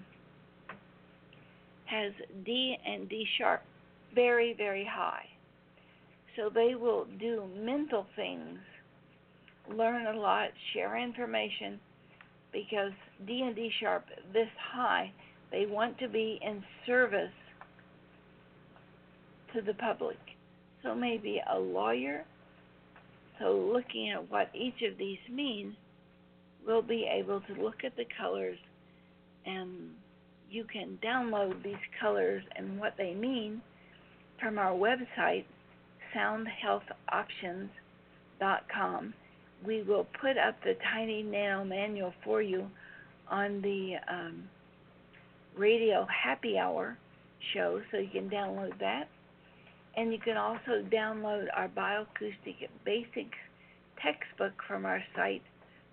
[1.86, 2.12] has
[2.46, 3.64] D and D sharp
[4.14, 5.26] very, very high.
[6.36, 8.60] So, they will do mental things,
[9.76, 11.80] learn a lot, share information
[12.54, 12.92] because
[13.28, 15.12] D and D sharp this high,
[15.52, 17.32] they want to be in service
[19.54, 20.18] to the public.
[20.82, 22.24] So maybe a lawyer.
[23.40, 25.76] So looking at what each of these means,
[26.66, 28.58] we'll be able to look at the colors
[29.46, 29.92] and
[30.50, 33.62] you can download these colors and what they mean
[34.40, 35.46] from our website
[36.16, 39.14] soundhealthoptions.com.
[39.66, 42.70] We will put up the tiny nano manual for you
[43.30, 44.44] on the um,
[45.56, 46.98] radio happy hour
[47.54, 49.08] show, so you can download that.
[49.96, 53.38] And you can also download our bioacoustic basics
[54.02, 55.44] textbook from our site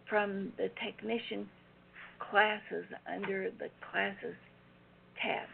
[0.08, 1.48] from the technician
[2.18, 4.34] classes under the classes
[5.22, 5.46] tab.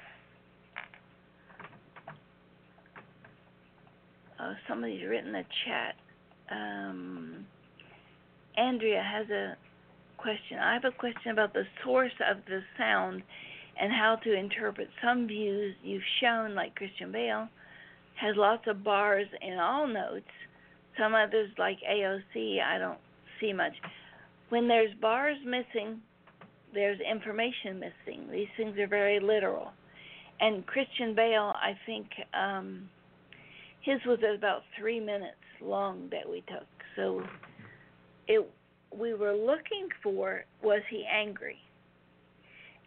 [4.39, 5.95] Uh, somebody's written a chat.
[6.51, 7.47] Um,
[8.57, 9.57] Andrea has a
[10.17, 10.59] question.
[10.59, 13.23] I have a question about the source of the sound
[13.79, 17.49] and how to interpret some views you've shown, like Christian Bale,
[18.15, 20.25] has lots of bars in all notes.
[20.99, 22.99] Some others, like AOC, I don't
[23.41, 23.75] see much.
[24.49, 26.01] When there's bars missing,
[26.73, 28.29] there's information missing.
[28.31, 29.73] These things are very literal.
[30.41, 32.89] And Christian Bale, I think um,
[33.83, 36.67] his was about three minutes long that we took.
[36.95, 37.23] So
[38.29, 38.49] it
[38.97, 41.59] we were looking for was he angry?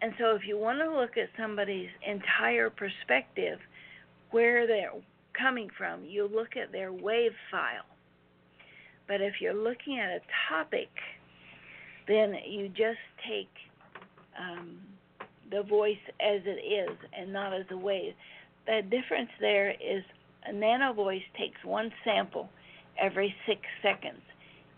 [0.02, 3.60] And so if you want to look at somebody's entire perspective,
[4.32, 4.92] where they're
[5.40, 7.86] coming from, you look at their wave file.
[9.08, 10.90] But if you're looking at a topic,
[12.08, 13.50] then you just take
[14.40, 14.78] um,
[15.52, 18.14] the voice as it is and not as a wave.
[18.68, 20.04] The difference there is
[20.48, 22.50] a nanoVoice takes one sample
[23.02, 24.22] every six seconds.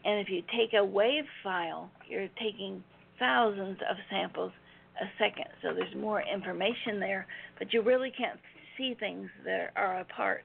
[0.04, 2.84] And if you take a wave file, you're taking
[3.20, 4.52] thousands of samples
[5.00, 5.46] a second.
[5.62, 7.28] So there's more information there,
[7.60, 8.40] but you really can't
[8.78, 10.44] see things that are apart.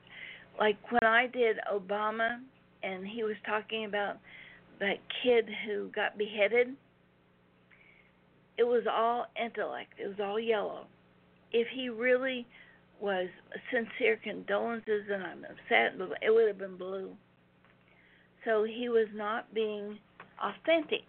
[0.58, 2.38] Like when I did Obama
[2.82, 4.16] and he was talking about
[4.78, 6.68] that kid who got beheaded,
[8.58, 10.86] it was all intellect, it was all yellow.
[11.52, 12.46] If he really
[13.00, 13.28] was
[13.70, 17.10] sincere condolences and I'm upset, it would have been blue.
[18.46, 19.98] So he was not being
[20.42, 21.04] authentic.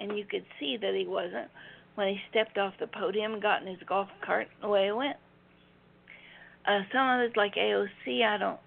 [0.00, 1.50] And you could see that he wasn't
[1.94, 5.16] when he stepped off the podium got in his golf cart and away he went.
[6.66, 8.60] Uh, some others like AOC, I don't,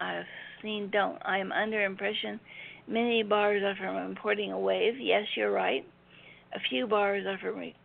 [0.00, 0.24] I've
[0.62, 1.18] seen don't.
[1.24, 2.40] I am under impression
[2.88, 4.94] many bars are from importing a wave.
[4.98, 5.84] Yes, you're right.
[6.54, 7.76] A few bars are from re-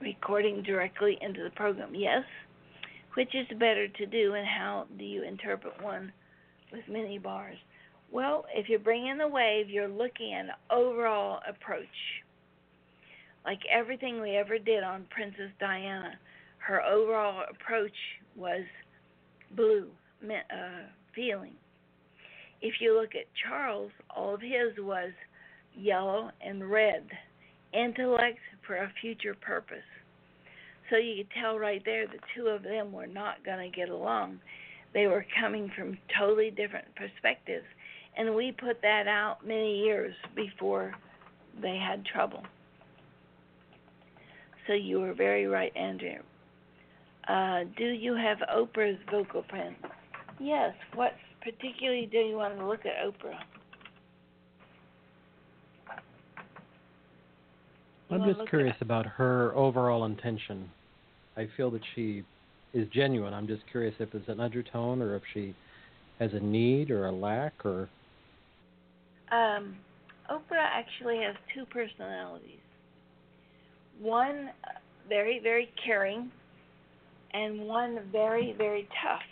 [0.00, 1.94] recording directly into the program.
[1.94, 2.24] Yes.
[3.14, 6.12] Which is better to do, and how do you interpret one
[6.74, 7.56] with many bars?
[8.10, 11.86] Well, if you're bringing the wave, you're looking at an overall approach.
[13.44, 16.12] Like everything we ever did on Princess Diana,
[16.58, 17.96] her overall approach
[18.36, 18.62] was
[19.54, 19.88] blue,
[20.24, 21.54] uh, feeling.
[22.62, 25.10] If you look at Charles, all of his was
[25.76, 27.06] yellow and red,
[27.72, 29.84] intellect for a future purpose.
[30.90, 33.88] So you could tell right there the two of them were not going to get
[33.88, 34.40] along.
[34.94, 37.64] They were coming from totally different perspectives.
[38.16, 40.94] And we put that out many years before
[41.60, 42.44] they had trouble.
[44.66, 46.22] So you were very right, Andrea.
[47.28, 49.76] Uh, do you have Oprah's vocal print?
[50.38, 50.74] Yes.
[50.94, 53.38] What particularly do you want to look at Oprah?
[58.10, 60.70] I'm just curious about her overall intention.
[61.36, 62.22] I feel that she
[62.74, 63.32] is genuine.
[63.32, 65.54] I'm just curious if it's an undertone or if she
[66.18, 67.88] has a need or a lack or.
[69.32, 69.76] Um,
[70.30, 72.58] Oprah actually has two personalities.
[74.00, 74.50] One
[75.08, 76.30] very very caring,
[77.32, 79.22] and one very very tough.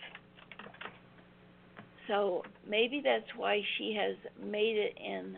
[2.09, 5.37] So maybe that's why she has made it in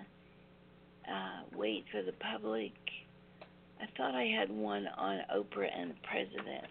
[1.09, 2.73] uh, Wait for the Public.
[3.81, 6.65] I thought I had one on Oprah and the President.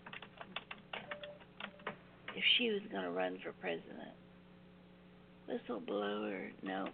[2.35, 4.09] If she was going to run for president.
[5.49, 6.87] Whistleblower, no.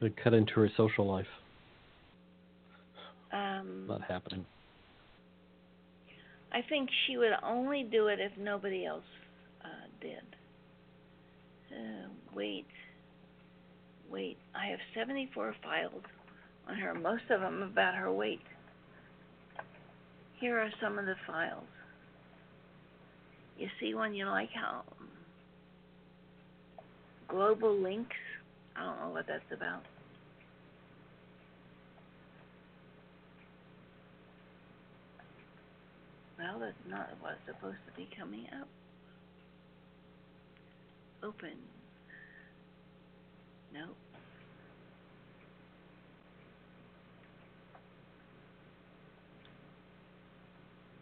[0.00, 1.26] It cut into her social life.
[3.32, 4.44] Um, Not happening.
[6.52, 9.04] I think she would only do it if nobody else
[9.64, 9.68] uh,
[10.00, 10.18] did.
[11.70, 12.66] Uh, wait,
[14.10, 14.36] wait.
[14.54, 16.02] I have 74 files
[16.68, 18.42] on her, most of them about her weight.
[20.40, 21.64] Here are some of the files.
[23.60, 25.08] You see one you like how um,
[27.28, 28.16] global links?
[28.74, 29.82] I don't know what that's about.
[36.38, 38.66] Well, that's not what's supposed to be coming up.
[41.22, 41.58] Open.
[43.74, 43.94] Nope.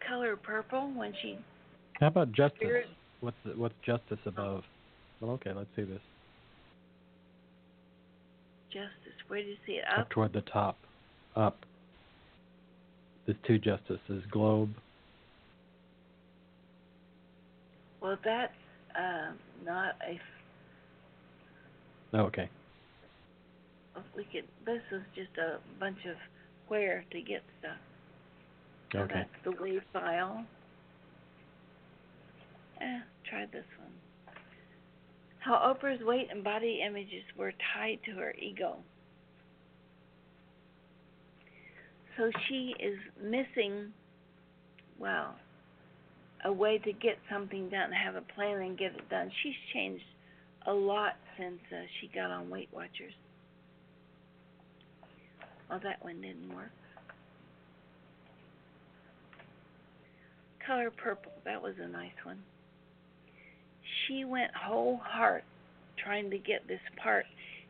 [0.05, 1.37] Color purple when she.
[1.99, 2.85] How about justice?
[3.19, 4.63] What's what's justice above?
[5.19, 5.99] Well, okay, let's see this.
[8.71, 9.13] Justice.
[9.27, 9.83] Where do you see it?
[9.91, 10.09] Up, Up.
[10.09, 10.77] toward the top.
[11.35, 11.65] Up.
[13.25, 14.23] There's two justices.
[14.31, 14.73] Globe.
[18.01, 18.53] Well, that's
[18.97, 19.31] uh,
[19.65, 20.13] not a.
[20.13, 20.19] f-
[22.11, 22.49] Oh, okay.
[24.15, 24.45] We could.
[24.65, 26.15] This is just a bunch of
[26.69, 27.77] where to get stuff.
[28.93, 29.13] So Okay.
[29.15, 30.43] That's the wave file.
[32.81, 32.99] Eh,
[33.29, 33.91] try this one.
[35.39, 38.77] How Oprah's weight and body images were tied to her ego.
[42.17, 43.93] So she is missing,
[44.97, 45.35] well,
[46.43, 49.31] a way to get something done, have a plan and get it done.
[49.41, 50.03] She's changed
[50.67, 53.13] a lot since uh, she got on Weight Watchers.
[55.69, 56.71] Well, that one didn't work.
[60.65, 62.39] Color purple, that was a nice one.
[64.09, 65.43] She went whole heart
[66.03, 67.25] trying to get this part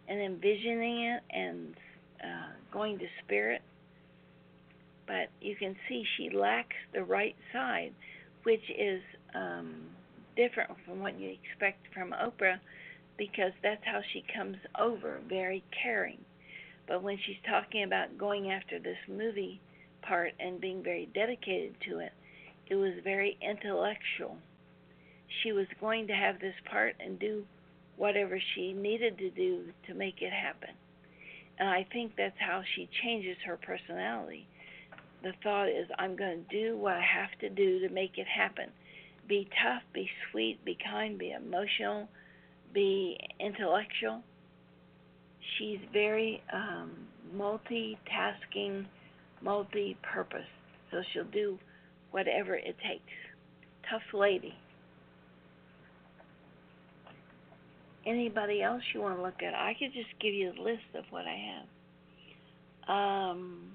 [0.08, 1.76] and envisioning it and
[2.24, 3.62] uh, going to spirit.
[5.06, 7.94] But you can see she lacks the right side,
[8.44, 9.02] which is
[9.36, 9.82] um,
[10.38, 12.60] different from what you expect from Oprah
[13.18, 16.20] because that's how she comes over, very caring.
[16.88, 19.60] But when she's talking about going after this movie
[20.02, 22.14] part and being very dedicated to it,
[22.70, 24.38] it was very intellectual.
[25.42, 27.44] She was going to have this part and do
[27.98, 30.70] whatever she needed to do to make it happen.
[31.60, 34.48] And I think that's how she changes her personality.
[35.22, 38.28] The thought is, I'm going to do what I have to do to make it
[38.28, 38.70] happen.
[39.28, 42.08] Be tough, be sweet, be kind, be emotional,
[42.74, 44.24] be intellectual.
[45.58, 46.92] She's very um,
[47.36, 48.86] multitasking,
[49.42, 50.48] multi purpose.
[50.90, 51.60] So she'll do
[52.12, 53.12] whatever it takes.
[53.90, 54.56] Tough lady.
[58.10, 59.54] Anybody else you want to look at?
[59.54, 61.66] I could just give you a list of what I
[62.88, 62.96] have.
[62.96, 63.68] Um,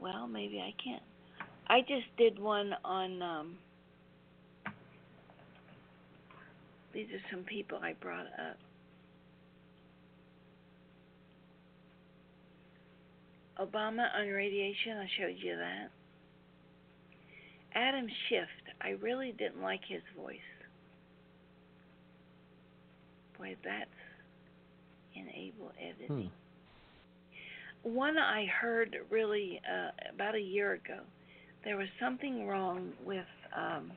[0.00, 1.02] well, maybe I can't.
[1.68, 3.20] I just did one on.
[3.20, 3.58] Um,
[6.94, 8.56] these are some people I brought up.
[13.60, 15.90] Obama on radiation, I showed you that.
[17.74, 18.48] Adam Schiff,
[18.82, 20.36] I really didn't like his voice.
[23.38, 23.88] Boy, that's
[25.14, 26.30] enable editing.
[27.84, 27.88] Hmm.
[27.94, 31.00] One I heard really uh, about a year ago.
[31.64, 33.26] There was something wrong with
[33.56, 33.92] um,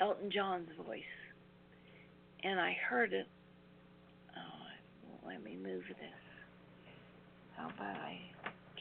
[0.00, 1.02] Elton John's voice,
[2.42, 3.26] and I heard it.
[4.36, 5.96] Oh, it won't let me move this.
[7.56, 8.18] How about I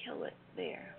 [0.04, 0.96] kill it there?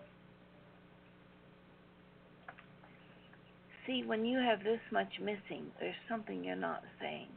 [3.87, 7.28] See, when you have this much missing, there's something you're not saying.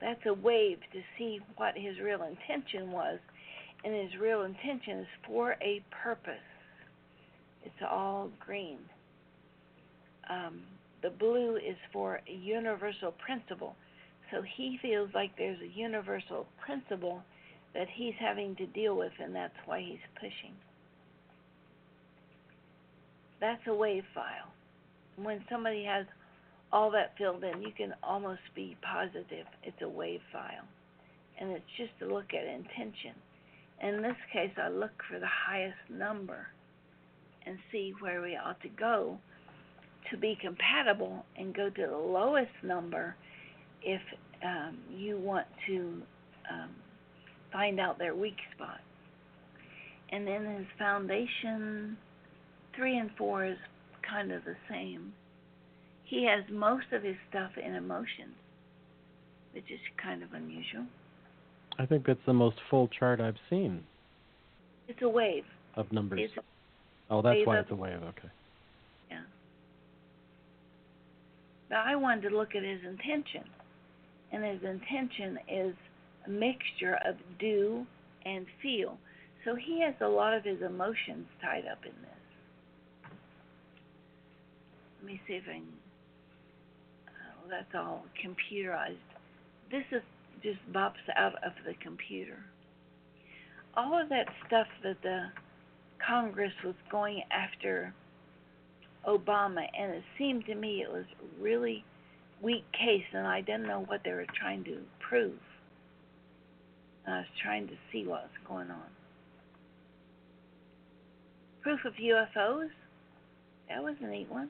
[0.00, 3.18] That's a wave to see what his real intention was,
[3.84, 6.34] and his real intention is for a purpose.
[7.64, 8.78] It's all green.
[10.28, 10.62] Um,
[11.02, 13.76] the blue is for a universal principle.
[14.30, 17.22] So he feels like there's a universal principle
[17.74, 20.54] that he's having to deal with, and that's why he's pushing.
[23.40, 24.53] That's a wave file.
[25.16, 26.06] When somebody has
[26.72, 30.66] all that filled in, you can almost be positive it's a wave file.
[31.38, 33.14] And it's just to look at intention.
[33.82, 36.46] In this case, I look for the highest number
[37.46, 39.18] and see where we ought to go
[40.10, 43.14] to be compatible and go to the lowest number
[43.82, 44.00] if
[44.44, 46.02] um, you want to
[46.50, 46.70] um,
[47.52, 48.80] find out their weak spot.
[50.10, 51.96] And then his foundation,
[52.76, 53.56] three and four is
[54.08, 55.12] kind of the same.
[56.04, 58.34] He has most of his stuff in emotions,
[59.52, 60.86] which is kind of unusual.
[61.78, 63.82] I think that's the most full chart I've seen
[64.88, 65.44] It's a wave.
[65.76, 66.20] of numbers.
[66.22, 66.46] It's
[67.10, 68.00] oh, that's why it's a wave.
[68.02, 68.28] Okay.
[69.10, 69.22] Yeah.
[71.68, 73.44] But I wanted to look at his intention.
[74.32, 75.74] And his intention is
[76.26, 77.86] a mixture of do
[78.24, 78.98] and feel.
[79.44, 82.23] So he has a lot of his emotions tied up in this.
[85.04, 85.66] Let me see if I can.
[87.08, 88.96] Oh, that's all computerized.
[89.70, 90.00] This is
[90.42, 92.38] just bops out of the computer.
[93.76, 95.26] All of that stuff that the
[96.06, 97.92] Congress was going after
[99.06, 101.84] Obama, and it seemed to me it was a really
[102.40, 105.38] weak case, and I didn't know what they were trying to prove.
[107.04, 108.88] And I was trying to see what was going on.
[111.60, 112.70] Proof of UFOs?
[113.68, 114.48] That was a neat one.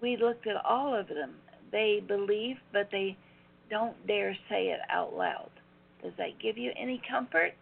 [0.00, 1.34] We looked at all of them.
[1.72, 3.16] They believe, but they
[3.70, 5.50] don't dare say it out loud.
[6.02, 7.52] Does that give you any comfort?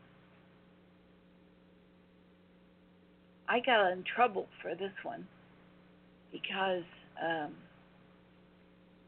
[3.49, 5.27] I got in trouble for this one
[6.33, 6.83] because
[7.23, 7.53] um,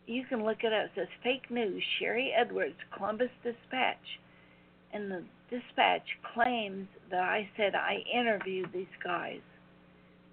[0.07, 0.87] you can look it up.
[0.87, 1.83] It says fake news.
[2.01, 3.97] Sharry Edwards, Columbus Dispatch,
[4.93, 9.41] and the Dispatch claims that I said I interviewed these guys.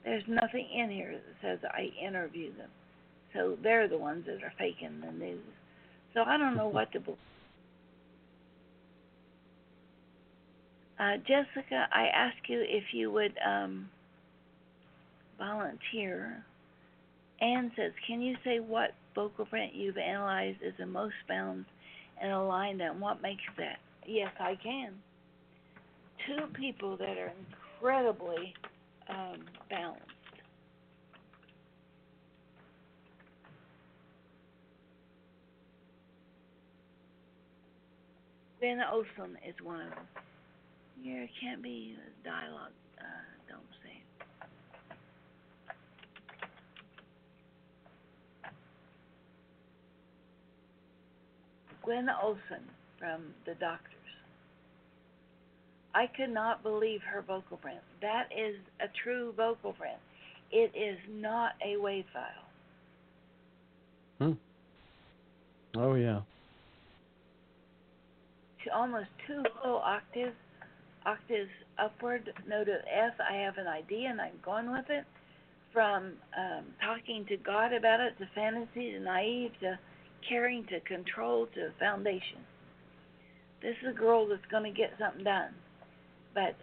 [0.04, 2.70] There's nothing in here that says I interviewed them.
[3.34, 5.40] So they're the ones that are faking the news.
[6.14, 7.18] So I don't know what to believe.
[11.00, 13.90] Uh, Jessica, I ask you if you would um,
[15.38, 16.46] volunteer.
[17.42, 21.70] Anne says, Can you say what vocal print you've analyzed is the most balanced
[22.22, 23.80] and aligned and what makes that?
[24.06, 24.94] Yes, I can.
[26.28, 27.32] Two people that are
[27.82, 28.54] incredibly
[29.10, 30.13] um, balanced.
[38.64, 40.06] Ben Olsen is one of them.
[41.02, 42.72] Here can't be dialogue.
[42.98, 43.04] Uh,
[43.50, 44.02] don't say.
[51.82, 52.64] Gwen Olsen
[52.98, 53.92] from The Doctors.
[55.94, 57.82] I could not believe her vocal print.
[58.02, 59.98] That is a true vocal print.
[60.54, 62.24] It is not a WAV file.
[64.20, 64.34] Hmm.
[65.76, 66.22] Oh yeah.
[68.64, 70.36] To almost two full octaves,
[71.06, 73.14] octaves upward, note of F.
[73.20, 75.06] I have an idea and I'm going with it.
[75.74, 79.80] From um, talking to God about it to fantasy to naive to
[80.30, 82.38] caring to control to foundation.
[83.62, 85.50] This is a girl that's going to get something done.
[86.36, 86.56] But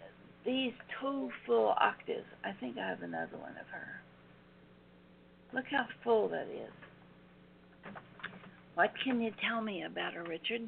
[0.44, 4.00] these two full octaves, I think I have another one of her.
[5.52, 7.92] Look how full that is.
[8.74, 10.62] What can you tell me about her, Richard?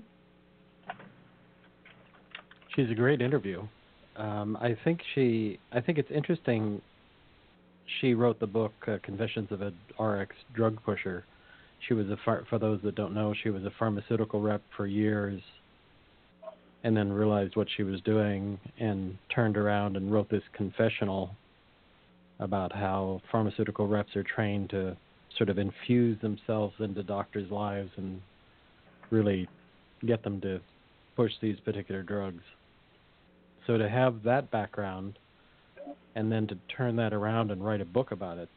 [2.74, 3.62] She's a great interview.
[4.16, 5.58] Um, I think she.
[5.72, 6.80] I think it's interesting.
[8.00, 11.24] She wrote the book uh, Confessions of a RX Drug Pusher.
[11.86, 12.16] She was a
[12.48, 15.42] for those that don't know, she was a pharmaceutical rep for years,
[16.84, 21.34] and then realized what she was doing and turned around and wrote this confessional
[22.38, 24.96] about how pharmaceutical reps are trained to
[25.36, 28.20] sort of infuse themselves into doctors' lives and
[29.10, 29.48] really
[30.06, 30.60] get them to
[31.16, 32.42] push these particular drugs.
[33.66, 35.18] So to have that background
[36.14, 38.50] and then to turn that around and write a book about it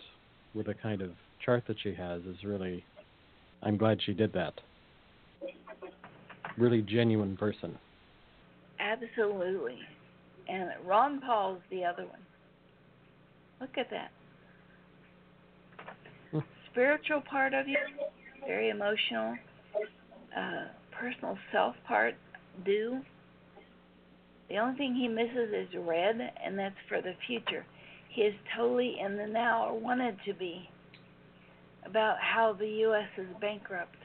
[0.53, 1.11] with the kind of
[1.45, 2.83] chart that she has is really
[3.61, 4.53] I'm glad she did that.
[6.57, 7.77] Really genuine person.
[8.79, 9.79] Absolutely.
[10.47, 12.19] And Ron Paul's the other one.
[13.59, 14.11] Look at that.
[16.31, 16.39] Hmm.
[16.71, 17.77] Spiritual part of you,
[18.45, 19.35] very emotional.
[20.37, 22.15] Uh, personal self part,
[22.65, 22.99] do.
[24.49, 27.65] The only thing he misses is red, and that's for the future.
[28.09, 30.69] He is totally in the now, or wanted to be,
[31.85, 33.09] about how the U.S.
[33.17, 33.97] is bankrupt.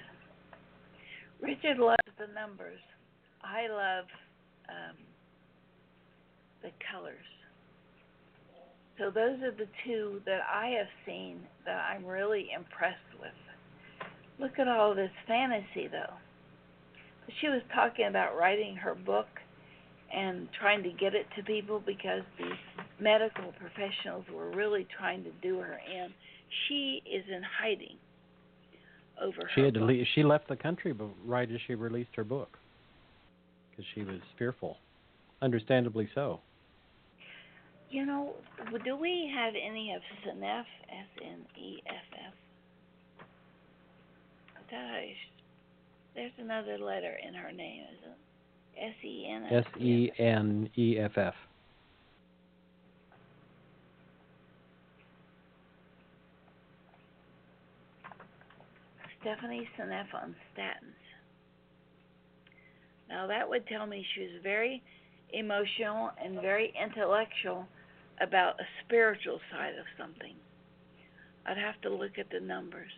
[1.40, 2.80] Richard loves the numbers.
[3.42, 4.04] I love
[4.68, 4.96] um,
[6.62, 7.16] the colors.
[8.98, 13.30] So those are the two that I have seen that I'm really impressed with.
[14.38, 16.14] Look at all this fantasy, though.
[17.40, 19.26] She was talking about writing her book
[20.14, 22.50] and trying to get it to people because the
[23.02, 26.12] medical professionals were really trying to do her in.
[26.68, 27.96] She is in hiding
[29.22, 32.10] over she her had to leave, she left the country but right as she released
[32.16, 32.58] her book
[33.70, 34.78] because she was fearful
[35.42, 36.40] understandably so
[37.90, 38.34] You know,
[38.84, 42.34] do we have any of SNEF, S N E F F?
[44.70, 45.16] Gosh,
[46.14, 48.18] there's another letter in her name, is it?
[48.78, 49.46] S E N.
[49.50, 51.34] S E N E F F
[59.20, 60.94] Stephanie Seneff on statins.
[63.08, 64.82] Now that would tell me she was very
[65.32, 67.66] emotional and very intellectual
[68.20, 70.34] about a spiritual side of something.
[71.46, 72.92] I'd have to look at the numbers.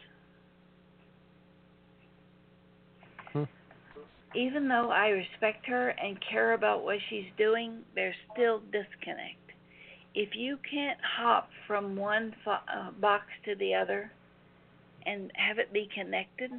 [4.34, 9.36] Even though I respect her and care about what she's doing, there's still disconnect.
[10.14, 14.10] If you can't hop from one fo- uh, box to the other
[15.04, 16.50] and have it be connected,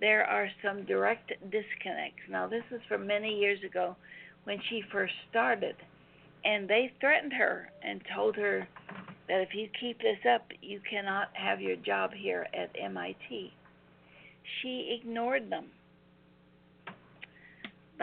[0.00, 2.22] there are some direct disconnects.
[2.28, 3.96] Now, this is from many years ago
[4.44, 5.76] when she first started,
[6.44, 8.66] and they threatened her and told her
[9.28, 13.52] that if you keep this up, you cannot have your job here at MIT.
[14.60, 15.66] She ignored them.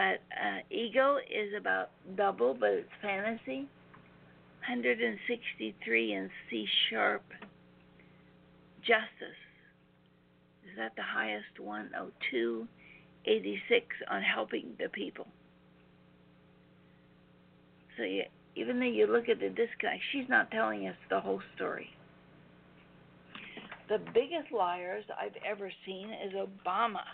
[0.00, 3.68] But uh, ego is about double, but it's fantasy.
[4.66, 7.22] 163 in C sharp.
[8.80, 9.36] Justice.
[10.64, 11.90] Is that the highest one?
[11.94, 15.26] Oh, 286 on helping the people.
[17.98, 18.22] So you,
[18.56, 21.90] even though you look at the disconnect, she's not telling us the whole story.
[23.90, 27.04] The biggest liars I've ever seen is Obama.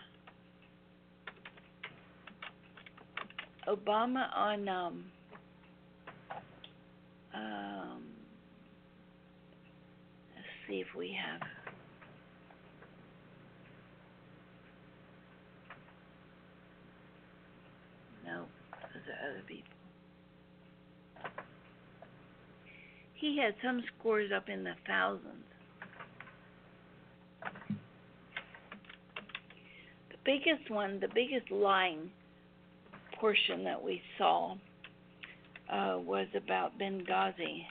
[3.68, 5.04] Obama on um,
[7.34, 8.02] um,
[10.34, 11.40] let's see if we have
[18.24, 18.44] no,
[18.94, 19.62] those are other people.
[23.14, 25.24] He had some scores up in the thousands.
[30.10, 32.10] The biggest one, the biggest lying
[33.20, 34.54] portion that we saw
[35.72, 37.64] uh, was about Benghazi.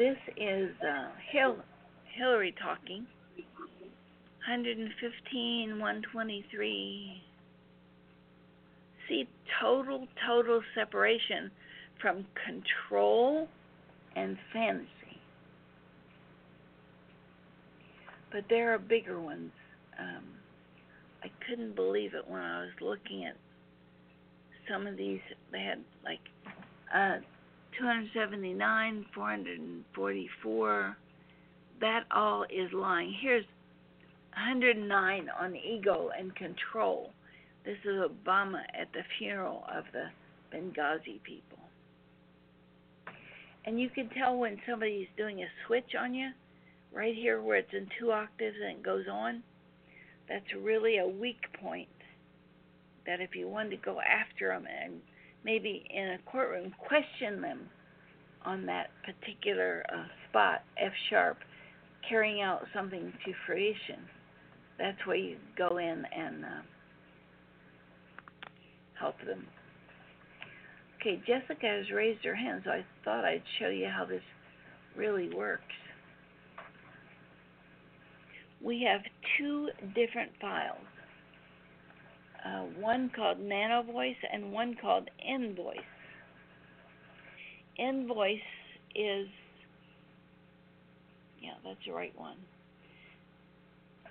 [0.00, 1.62] This is uh, Hil-
[2.16, 3.06] Hillary talking.
[4.50, 7.22] 115, 123.
[9.08, 9.28] See,
[9.62, 11.52] total, total separation
[12.02, 13.46] from control
[14.16, 14.88] and fantasy.
[18.32, 19.52] But there are bigger ones.
[20.00, 20.24] Um,
[21.22, 23.36] I couldn't believe it when I was looking at
[24.68, 25.20] some of these.
[25.52, 26.18] They had like
[26.92, 27.18] uh,
[27.78, 30.96] 279, 444.
[31.80, 33.14] That all is lying.
[33.22, 33.44] Here's
[34.34, 37.10] 109 on ego and control.
[37.64, 40.06] This is Obama at the funeral of the
[40.54, 41.58] Benghazi people.
[43.66, 46.30] And you can tell when somebody's doing a switch on you,
[46.92, 49.42] right here where it's in two octaves and it goes on.
[50.28, 51.88] That's really a weak point.
[53.06, 55.00] That if you wanted to go after them and
[55.44, 57.68] maybe in a courtroom question them
[58.44, 61.38] on that particular uh, spot, F sharp,
[62.08, 64.00] carrying out something to fruition
[64.80, 66.62] that's where you go in and uh,
[68.98, 69.46] help them.
[71.00, 74.22] Okay, Jessica has raised her hand, so I thought I'd show you how this
[74.96, 75.62] really works.
[78.62, 79.00] We have
[79.38, 80.76] two different files.
[82.44, 85.76] Uh, one called nanoVoice and one called nVoice.
[87.78, 88.40] nVoice
[88.94, 89.28] is,
[91.40, 92.36] yeah, that's the right one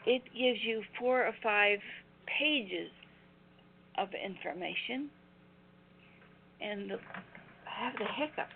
[0.06, 1.80] it gives you four or five
[2.26, 2.91] pages
[3.97, 5.10] of information.
[6.62, 8.50] And the, I have the hiccup.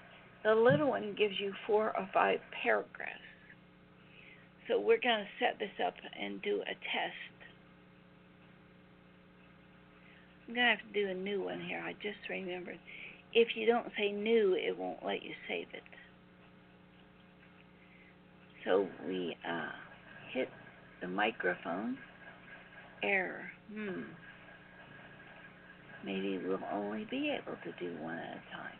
[0.43, 3.19] The little one gives you four or five paragraphs.
[4.67, 7.33] So we're going to set this up and do a test.
[10.47, 11.81] I'm going to have to do a new one here.
[11.83, 12.79] I just remembered.
[13.33, 15.83] If you don't say new, it won't let you save it.
[18.65, 19.71] So we uh,
[20.31, 20.49] hit
[21.03, 21.97] the microphone.
[23.03, 23.51] Error.
[23.73, 24.03] Hmm.
[26.05, 28.79] Maybe we'll only be able to do one at a time.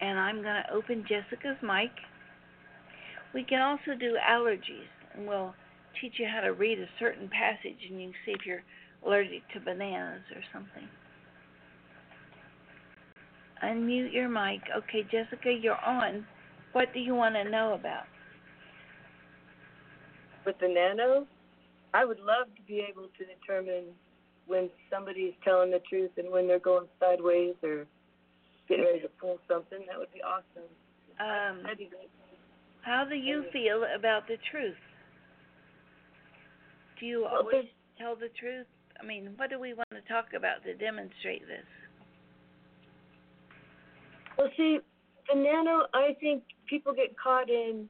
[0.00, 1.90] And I'm going to open Jessica's mic.
[3.32, 5.54] We can also do allergies, and we'll
[6.00, 8.62] teach you how to read a certain passage, and you can see if you're
[9.06, 10.88] allergic to bananas or something.
[13.62, 14.60] Unmute your mic.
[14.76, 16.26] Okay, Jessica, you're on.
[16.74, 18.04] What do you want to know about?
[20.44, 21.26] With the nano,
[21.94, 23.94] I would love to be able to determine
[24.46, 27.86] when somebody's telling the truth and when they're going sideways or
[28.68, 29.78] getting ready to pull something.
[29.88, 30.68] That would be awesome.
[31.20, 32.10] Um, That'd be great.
[32.82, 34.74] how do you feel about the truth?
[36.98, 37.66] Do you Well, always
[37.98, 38.66] tell the truth?
[39.00, 41.64] I mean, what do we want to talk about to demonstrate this?
[44.36, 44.78] Well, see,
[45.28, 47.88] the nano, I think people get caught in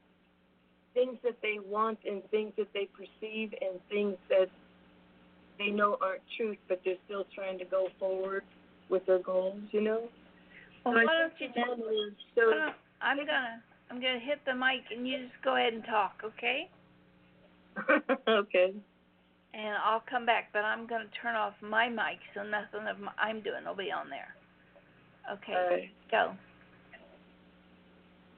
[0.95, 4.49] things that they want and things that they perceive and things that
[5.59, 8.45] they know aren't truth, but they're still trying to go forward
[8.89, 10.03] with their goals, you know?
[10.85, 12.43] Well, so why don't you just, is, so
[13.01, 16.69] I'm gonna I'm gonna hit the mic and you just go ahead and talk, okay?
[18.29, 18.73] okay.
[19.55, 23.01] and I'll come back, but I'm going to turn off my mic so nothing of
[23.01, 24.35] my, I'm doing will be on there.
[25.33, 26.33] Okay, Uh, go.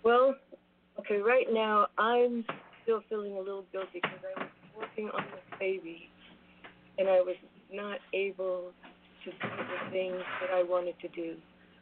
[0.07, 0.37] Well,
[1.01, 2.45] okay, right now I'm
[2.85, 6.09] still feeling a little guilty because I was working on this baby
[6.97, 7.35] and I was
[7.73, 8.71] not able
[9.25, 11.35] to do the things that I wanted to do.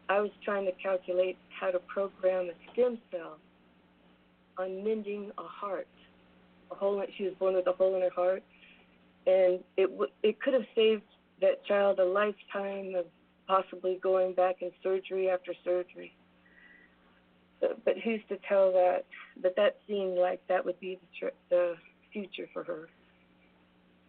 [0.08, 3.36] I was trying to calculate how to program a stem cell
[4.56, 5.86] on mending a heart.
[6.70, 7.02] A hole.
[7.18, 8.42] She was born with a hole in her heart,
[9.26, 11.02] and it w- it could have saved
[11.42, 13.04] that child a lifetime of
[13.46, 16.14] possibly going back in surgery after surgery.
[17.60, 19.04] But, who's to tell that?
[19.40, 21.74] But that seemed like that would be the, tr- the
[22.12, 22.88] future for her.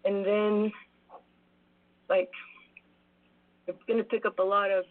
[0.03, 0.71] And then,
[2.09, 2.29] like,
[3.67, 4.85] I'm going to pick up a lot of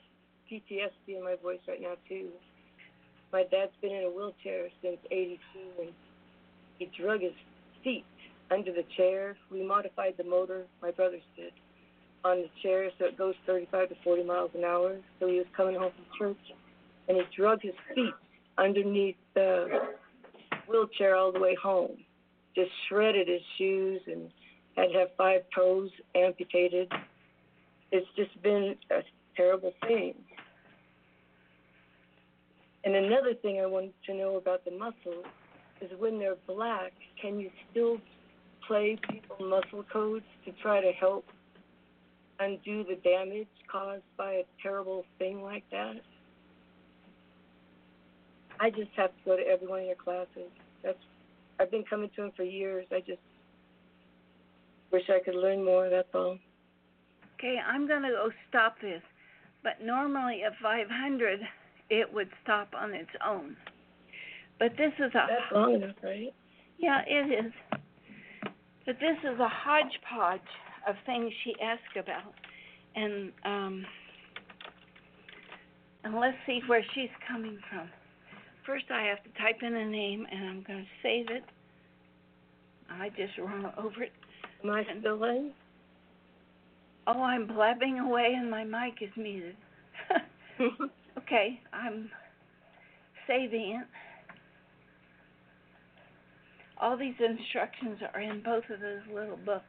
[0.50, 2.28] PTSD in my voice right now, too.
[3.32, 5.38] My dad's been in a wheelchair since 82,
[5.80, 5.90] and
[6.78, 7.32] he drug his
[7.82, 8.04] feet
[8.50, 9.36] under the chair.
[9.50, 11.52] We modified the motor, my brothers did,
[12.24, 14.96] on the chair so it goes 35 to 40 miles an hour.
[15.20, 16.54] So he was coming home from church,
[17.08, 18.14] and he drug his feet
[18.58, 19.68] underneath the
[20.68, 21.96] wheelchair all the way home.
[22.54, 24.30] Just shredded his shoes and
[24.76, 26.90] had to have five toes amputated.
[27.90, 29.00] It's just been a
[29.36, 30.14] terrible thing.
[32.84, 35.24] And another thing I wanted to know about the muscles
[35.80, 37.98] is when they're black, can you still
[38.66, 41.24] play people muscle codes to try to help
[42.40, 45.94] undo the damage caused by a terrible thing like that?
[48.60, 50.50] I just have to go to every one of your classes.
[50.82, 50.98] That's
[51.60, 52.86] I've been coming to them for years.
[52.90, 53.20] I just
[54.92, 55.88] wish I could learn more.
[55.88, 56.38] That's all.
[57.38, 59.02] Okay, I'm going to go stop this.
[59.62, 61.40] But normally at 500,
[61.90, 63.56] it would stop on its own.
[64.58, 66.32] But this is a That's long enough, right?
[66.78, 67.52] yeah, it is.
[68.86, 70.40] But this is a hodgepodge
[70.88, 72.34] of things she asked about,
[72.94, 73.86] and um,
[76.04, 77.88] and let's see where she's coming from.
[78.66, 81.44] First, I have to type in a name, and I'm going to save it.
[82.90, 84.12] I just run over it.
[84.62, 85.52] Am I still in?
[87.06, 89.56] Oh, I'm blabbing away, and my mic is muted.
[91.18, 92.10] okay, I'm
[93.26, 93.86] saving it.
[96.80, 99.64] All these instructions are in both of those little books.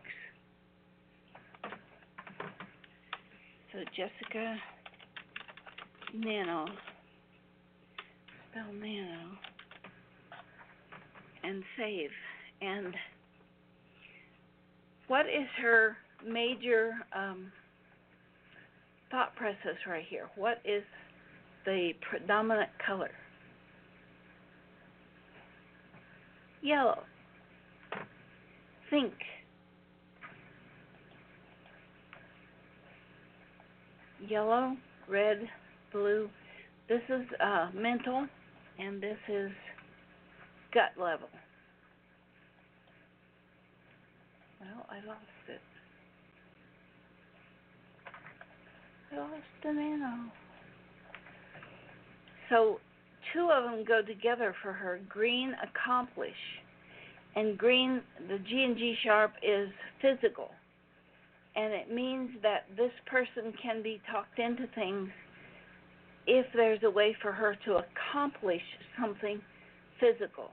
[3.73, 4.55] So Jessica
[6.13, 6.65] Nano,
[8.55, 9.37] Nano,
[11.43, 12.09] and save.
[12.61, 12.93] And
[15.07, 17.51] what is her major um,
[19.11, 20.29] thought process right here?
[20.35, 20.83] What is
[21.65, 23.11] the predominant color?
[26.61, 27.03] Yellow.
[28.89, 29.13] Think.
[34.27, 34.75] Yellow,
[35.07, 35.41] red,
[35.91, 36.29] blue.
[36.87, 38.27] This is uh, mental,
[38.79, 39.51] and this is
[40.73, 41.29] gut level.
[44.59, 45.61] Well, I lost it.
[49.11, 49.31] I lost
[49.63, 50.31] the nano.
[52.49, 52.79] So
[53.33, 54.99] two of them go together for her.
[55.07, 56.31] Green accomplish,
[57.35, 59.69] and green the G and G sharp is
[60.01, 60.49] physical,
[61.55, 65.09] and it means that this person can be talked into things
[66.27, 68.61] if there's a way for her to accomplish
[68.99, 69.41] something
[69.99, 70.51] physical.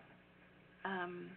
[0.85, 1.29] Um,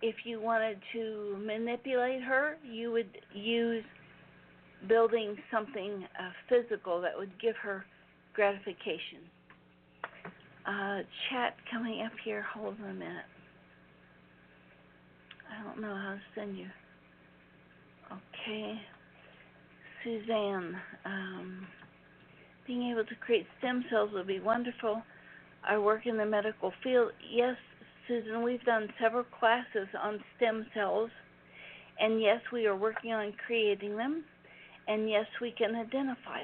[0.00, 3.84] if you wanted to manipulate her, you would use
[4.88, 7.84] building something uh, physical that would give her
[8.34, 9.20] gratification.
[10.66, 10.98] Uh,
[11.28, 12.44] chat coming up here.
[12.54, 13.24] Hold on a minute.
[15.50, 16.66] I don't know how to send you.
[18.10, 18.80] Okay.
[20.04, 21.66] Suzanne, um,
[22.66, 25.02] being able to create stem cells would be wonderful.
[25.68, 27.12] I work in the medical field.
[27.30, 27.56] Yes,
[28.08, 31.10] Susan, we've done several classes on stem cells,
[32.00, 34.24] and yes, we are working on creating them,
[34.88, 36.40] and yes, we can identify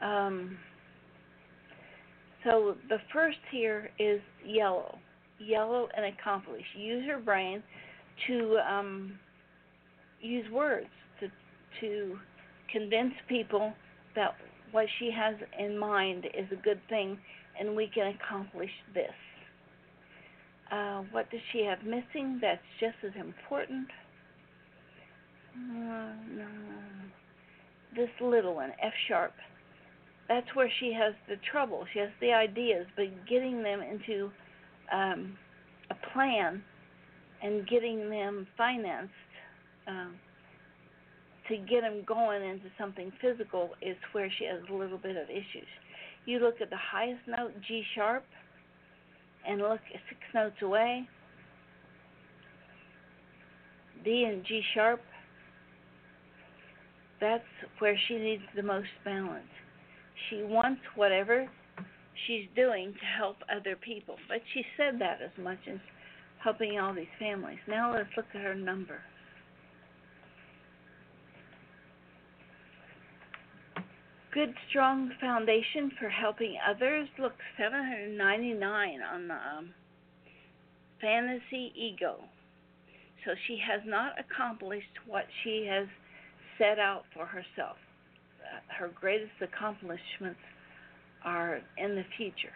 [0.00, 0.08] them.
[0.08, 0.56] Um,
[2.44, 4.98] so the first here is yellow,
[5.38, 6.64] yellow and accomplish.
[6.76, 7.62] Use your brain
[8.26, 9.18] to um,
[10.20, 10.88] use words
[11.20, 11.28] to
[11.80, 12.18] to
[12.72, 13.72] convince people
[14.14, 14.34] that
[14.72, 17.18] what she has in mind is a good thing
[17.58, 19.12] and we can accomplish this.
[20.70, 23.88] Uh, what does she have missing that's just as important?
[25.56, 26.12] Uh.
[27.94, 29.32] This little one, F sharp.
[30.28, 31.84] That's where she has the trouble.
[31.92, 34.30] She has the ideas, but getting them into
[34.92, 35.36] um,
[35.90, 36.62] a plan
[37.42, 39.12] and getting them financed
[39.88, 40.14] um,
[41.50, 45.28] to get them going into something physical is where she has a little bit of
[45.28, 45.68] issues.
[46.24, 48.24] You look at the highest note, G sharp,
[49.46, 51.08] and look six notes away,
[54.04, 55.00] D and G sharp.
[57.20, 57.44] That's
[57.80, 59.44] where she needs the most balance.
[60.28, 61.48] She wants whatever
[62.26, 65.78] she's doing to help other people, but she said that as much as
[66.42, 67.58] helping all these families.
[67.66, 69.00] Now let's look at her number.
[74.32, 77.08] Good, strong foundation for helping others.
[77.18, 79.74] Look, 799 on the um,
[81.00, 82.16] fantasy ego.
[83.24, 85.88] So she has not accomplished what she has
[86.58, 87.76] set out for herself.
[88.40, 90.38] Uh, her greatest accomplishments
[91.24, 92.54] are in the future.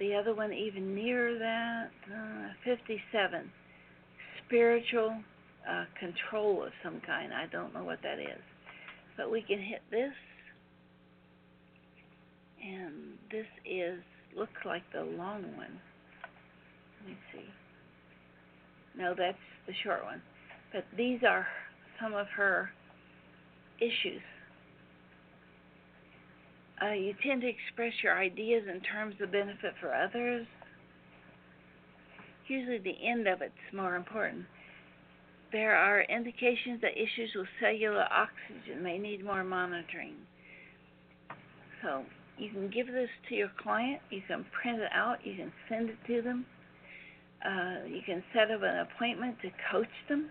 [0.00, 3.52] The other one, even nearer that, uh, 57.
[4.46, 5.14] Spiritual
[5.68, 7.32] uh, control of some kind.
[7.32, 8.42] I don't know what that is.
[9.16, 10.12] But we can hit this.
[12.64, 13.98] And this is,
[14.36, 15.80] looks like the long one.
[17.00, 17.44] Let me see.
[18.96, 19.36] No, that's
[19.66, 20.22] the short one.
[20.72, 21.46] But these are
[22.00, 22.70] some of her
[23.78, 24.22] issues.
[26.82, 30.46] Uh, you tend to express your ideas in terms of benefit for others.
[32.48, 34.44] Usually, the end of it's more important.
[35.52, 40.14] There are indications that issues with cellular oxygen may need more monitoring.
[41.82, 42.04] So,
[42.38, 45.90] you can give this to your client, you can print it out, you can send
[45.90, 46.46] it to them.
[47.44, 50.30] Uh, you can set up an appointment to coach them.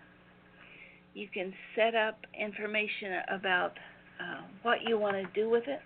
[1.14, 3.74] You can set up information about
[4.20, 5.80] uh, what you want to do with it.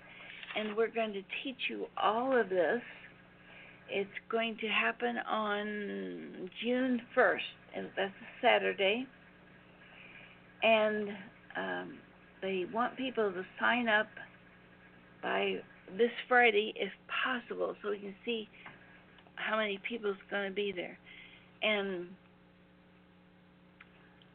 [0.55, 2.81] And we're going to teach you all of this.
[3.89, 9.07] It's going to happen on June 1st, and that's a Saturday.
[10.65, 11.09] And
[11.55, 11.97] um,
[12.41, 14.07] they want people to sign up
[15.21, 15.57] by
[15.97, 16.91] this Friday if
[17.23, 18.49] possible so we can see
[19.35, 20.97] how many people is going to be there
[21.61, 22.07] and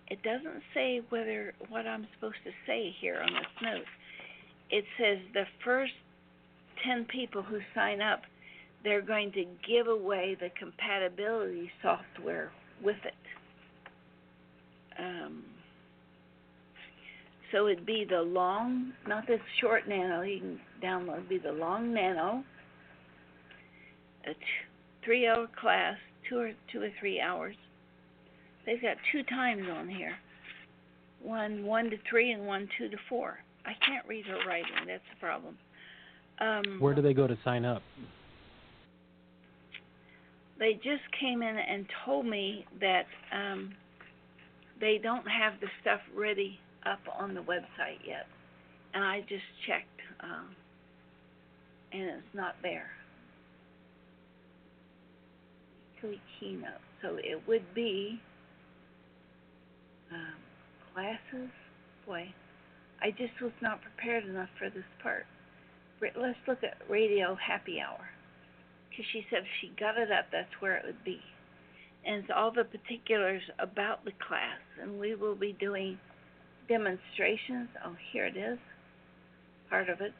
[0.09, 3.85] it doesn't say whether what I'm supposed to say here on this note.
[4.71, 5.93] It says the first
[6.85, 8.23] 10 people who sign up,
[8.83, 12.51] they're going to give away the compatibility software
[12.83, 13.15] with it.
[14.99, 15.45] Um,
[17.53, 21.53] so it'd be the long, not this short nano you can download, it'd be the
[21.53, 22.45] long nano,
[24.25, 24.41] a t-
[25.05, 25.97] three hour class
[26.29, 27.57] two or two or three hours.
[28.67, 30.15] They've got two times on here.
[31.23, 33.39] One one to three and one two to four.
[33.67, 35.57] I can't read her writing, that's the problem.
[36.41, 37.83] Um, Where do they go to sign up?
[40.59, 43.75] They just came in and told me that um,
[44.81, 48.27] they don't have the stuff ready up on the website yet.
[48.95, 50.55] And I just checked, um,
[51.93, 52.91] and it's not there
[56.03, 56.81] weekly keynote.
[57.03, 58.21] So it would be
[60.13, 60.35] um,
[60.93, 61.51] classes.
[62.07, 62.33] Boy,
[63.03, 65.27] I just was not prepared enough for this part.
[66.01, 68.09] Let's look at radio happy hour.
[68.89, 71.21] Because she said if she got it up, that's where it would be.
[72.05, 74.61] And it's all the particulars about the class.
[74.81, 75.99] And we will be doing
[76.71, 77.69] demonstrations.
[77.85, 78.59] Oh, here it is.
[79.69, 80.13] Part of it.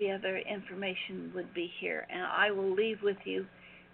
[0.00, 2.06] The other information would be here.
[2.10, 3.46] And I will leave with you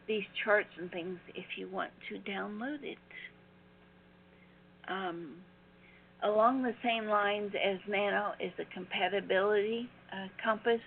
[0.07, 2.99] these charts and things if you want to download it.
[4.89, 5.33] Um,
[6.23, 10.81] along the same lines as Nano is a compatibility uh, compass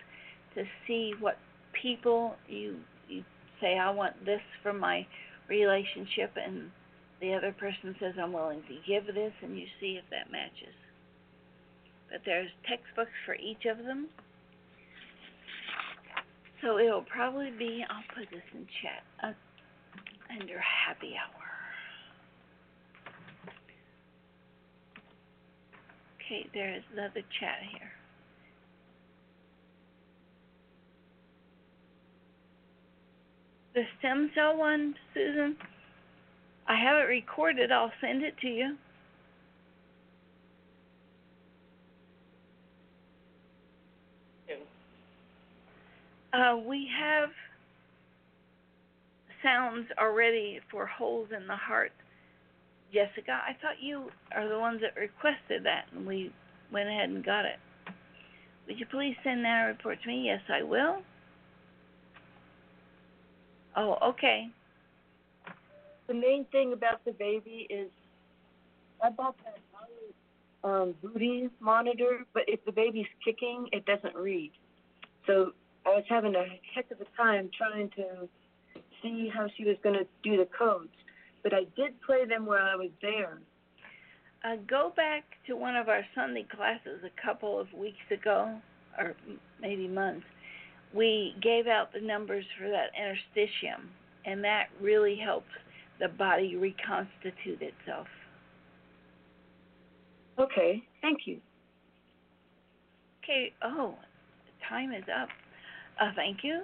[0.55, 1.37] to see what
[1.81, 2.77] people you
[3.07, 3.23] you
[3.61, 5.05] say I want this for my
[5.47, 6.71] relationship and
[7.19, 10.75] the other person says I'm willing to give this and you see if that matches.
[12.11, 14.07] But there's textbooks for each of them
[16.61, 19.33] so it'll probably be, I'll put this in chat, uh,
[20.39, 21.43] under happy hour.
[26.15, 27.91] Okay, there's another chat here.
[33.75, 35.55] The stem cell one, Susan,
[36.67, 37.71] I have it recorded.
[37.71, 38.77] I'll send it to you.
[46.33, 47.29] Uh, we have
[49.41, 51.91] sounds already for holes in the heart.
[52.93, 56.31] Jessica, I thought you are the ones that requested that, and we
[56.71, 57.57] went ahead and got it.
[58.67, 60.23] Would you please send that report to me?
[60.25, 60.97] Yes, I will.
[63.75, 64.47] Oh, okay.
[66.07, 67.89] The main thing about the baby is
[69.03, 69.57] I bought that
[70.63, 74.51] um, booty monitor, but if the baby's kicking, it doesn't read.
[75.25, 75.51] So
[75.85, 78.27] I was having a heck of a time trying to
[79.01, 80.89] see how she was going to do the codes.
[81.43, 83.39] But I did play them while I was there.
[84.43, 88.59] Uh, go back to one of our Sunday classes a couple of weeks ago,
[88.97, 89.15] or
[89.61, 90.25] maybe months.
[90.93, 93.87] We gave out the numbers for that interstitium,
[94.25, 95.51] and that really helps
[95.99, 98.07] the body reconstitute itself.
[100.39, 101.39] Okay, thank you.
[103.23, 103.95] Okay, oh,
[104.69, 105.29] time is up.
[105.99, 106.63] Uh, thank you.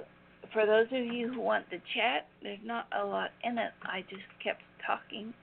[0.54, 3.72] For those of you who want to chat, there's not a lot in it.
[3.84, 5.34] I just kept talking.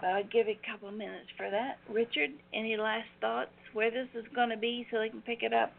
[0.00, 1.78] But I'll give you a couple of minutes for that.
[1.90, 5.52] Richard, any last thoughts where this is going to be so they can pick it
[5.52, 5.72] up?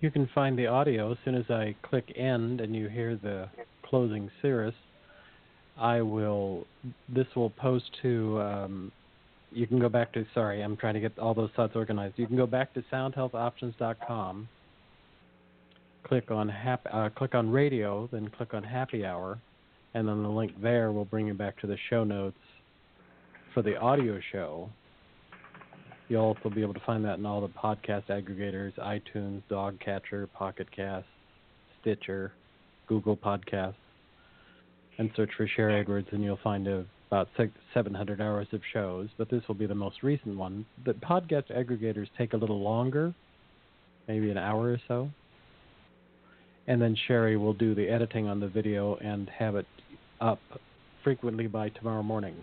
[0.00, 3.48] You can find the audio as soon as I click end and you hear the
[3.84, 4.74] closing cirrus.
[5.78, 6.66] I will.
[7.08, 8.40] This will post to.
[8.40, 8.92] Um,
[9.50, 10.24] you can go back to.
[10.34, 12.14] Sorry, I'm trying to get all those thoughts organized.
[12.18, 14.48] You can go back to soundhealthoptions.com.
[16.04, 19.38] Click on hap, uh, click on radio, then click on happy hour,
[19.94, 22.36] and then the link there will bring you back to the show notes
[23.54, 24.68] for the audio show.
[26.08, 30.66] You'll also be able to find that in all the podcast aggregators: iTunes, Dogcatcher, Pocket
[30.74, 31.06] Cast,
[31.80, 32.32] Stitcher,
[32.88, 33.74] Google Podcasts
[34.98, 37.28] and search for Sharry Edwards, and you'll find about
[37.74, 39.08] 700 hours of shows.
[39.16, 40.66] But this will be the most recent one.
[40.84, 43.14] The podcast aggregators take a little longer,
[44.08, 45.10] maybe an hour or so.
[46.66, 49.66] And then Sharry will do the editing on the video and have it
[50.20, 50.40] up
[51.02, 52.36] frequently by tomorrow morning.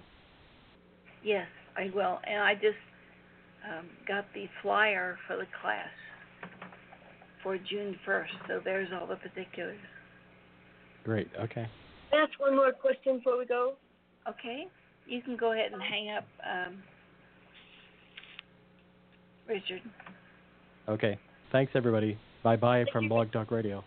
[1.23, 1.47] Yes,
[1.77, 2.19] I will.
[2.27, 2.75] And I just
[3.65, 5.87] um, got the flyer for the class
[7.41, 9.79] for June 1st, so there's all the particulars.
[11.05, 11.67] Great, okay
[12.13, 13.73] ask one more question before we go?
[14.27, 14.67] Okay.
[15.07, 16.83] You can go ahead and hang up, um,
[19.47, 19.81] Richard.
[20.87, 21.17] Okay.
[21.51, 22.17] Thanks, everybody.
[22.43, 23.83] Bye bye from Blog Talk Radio.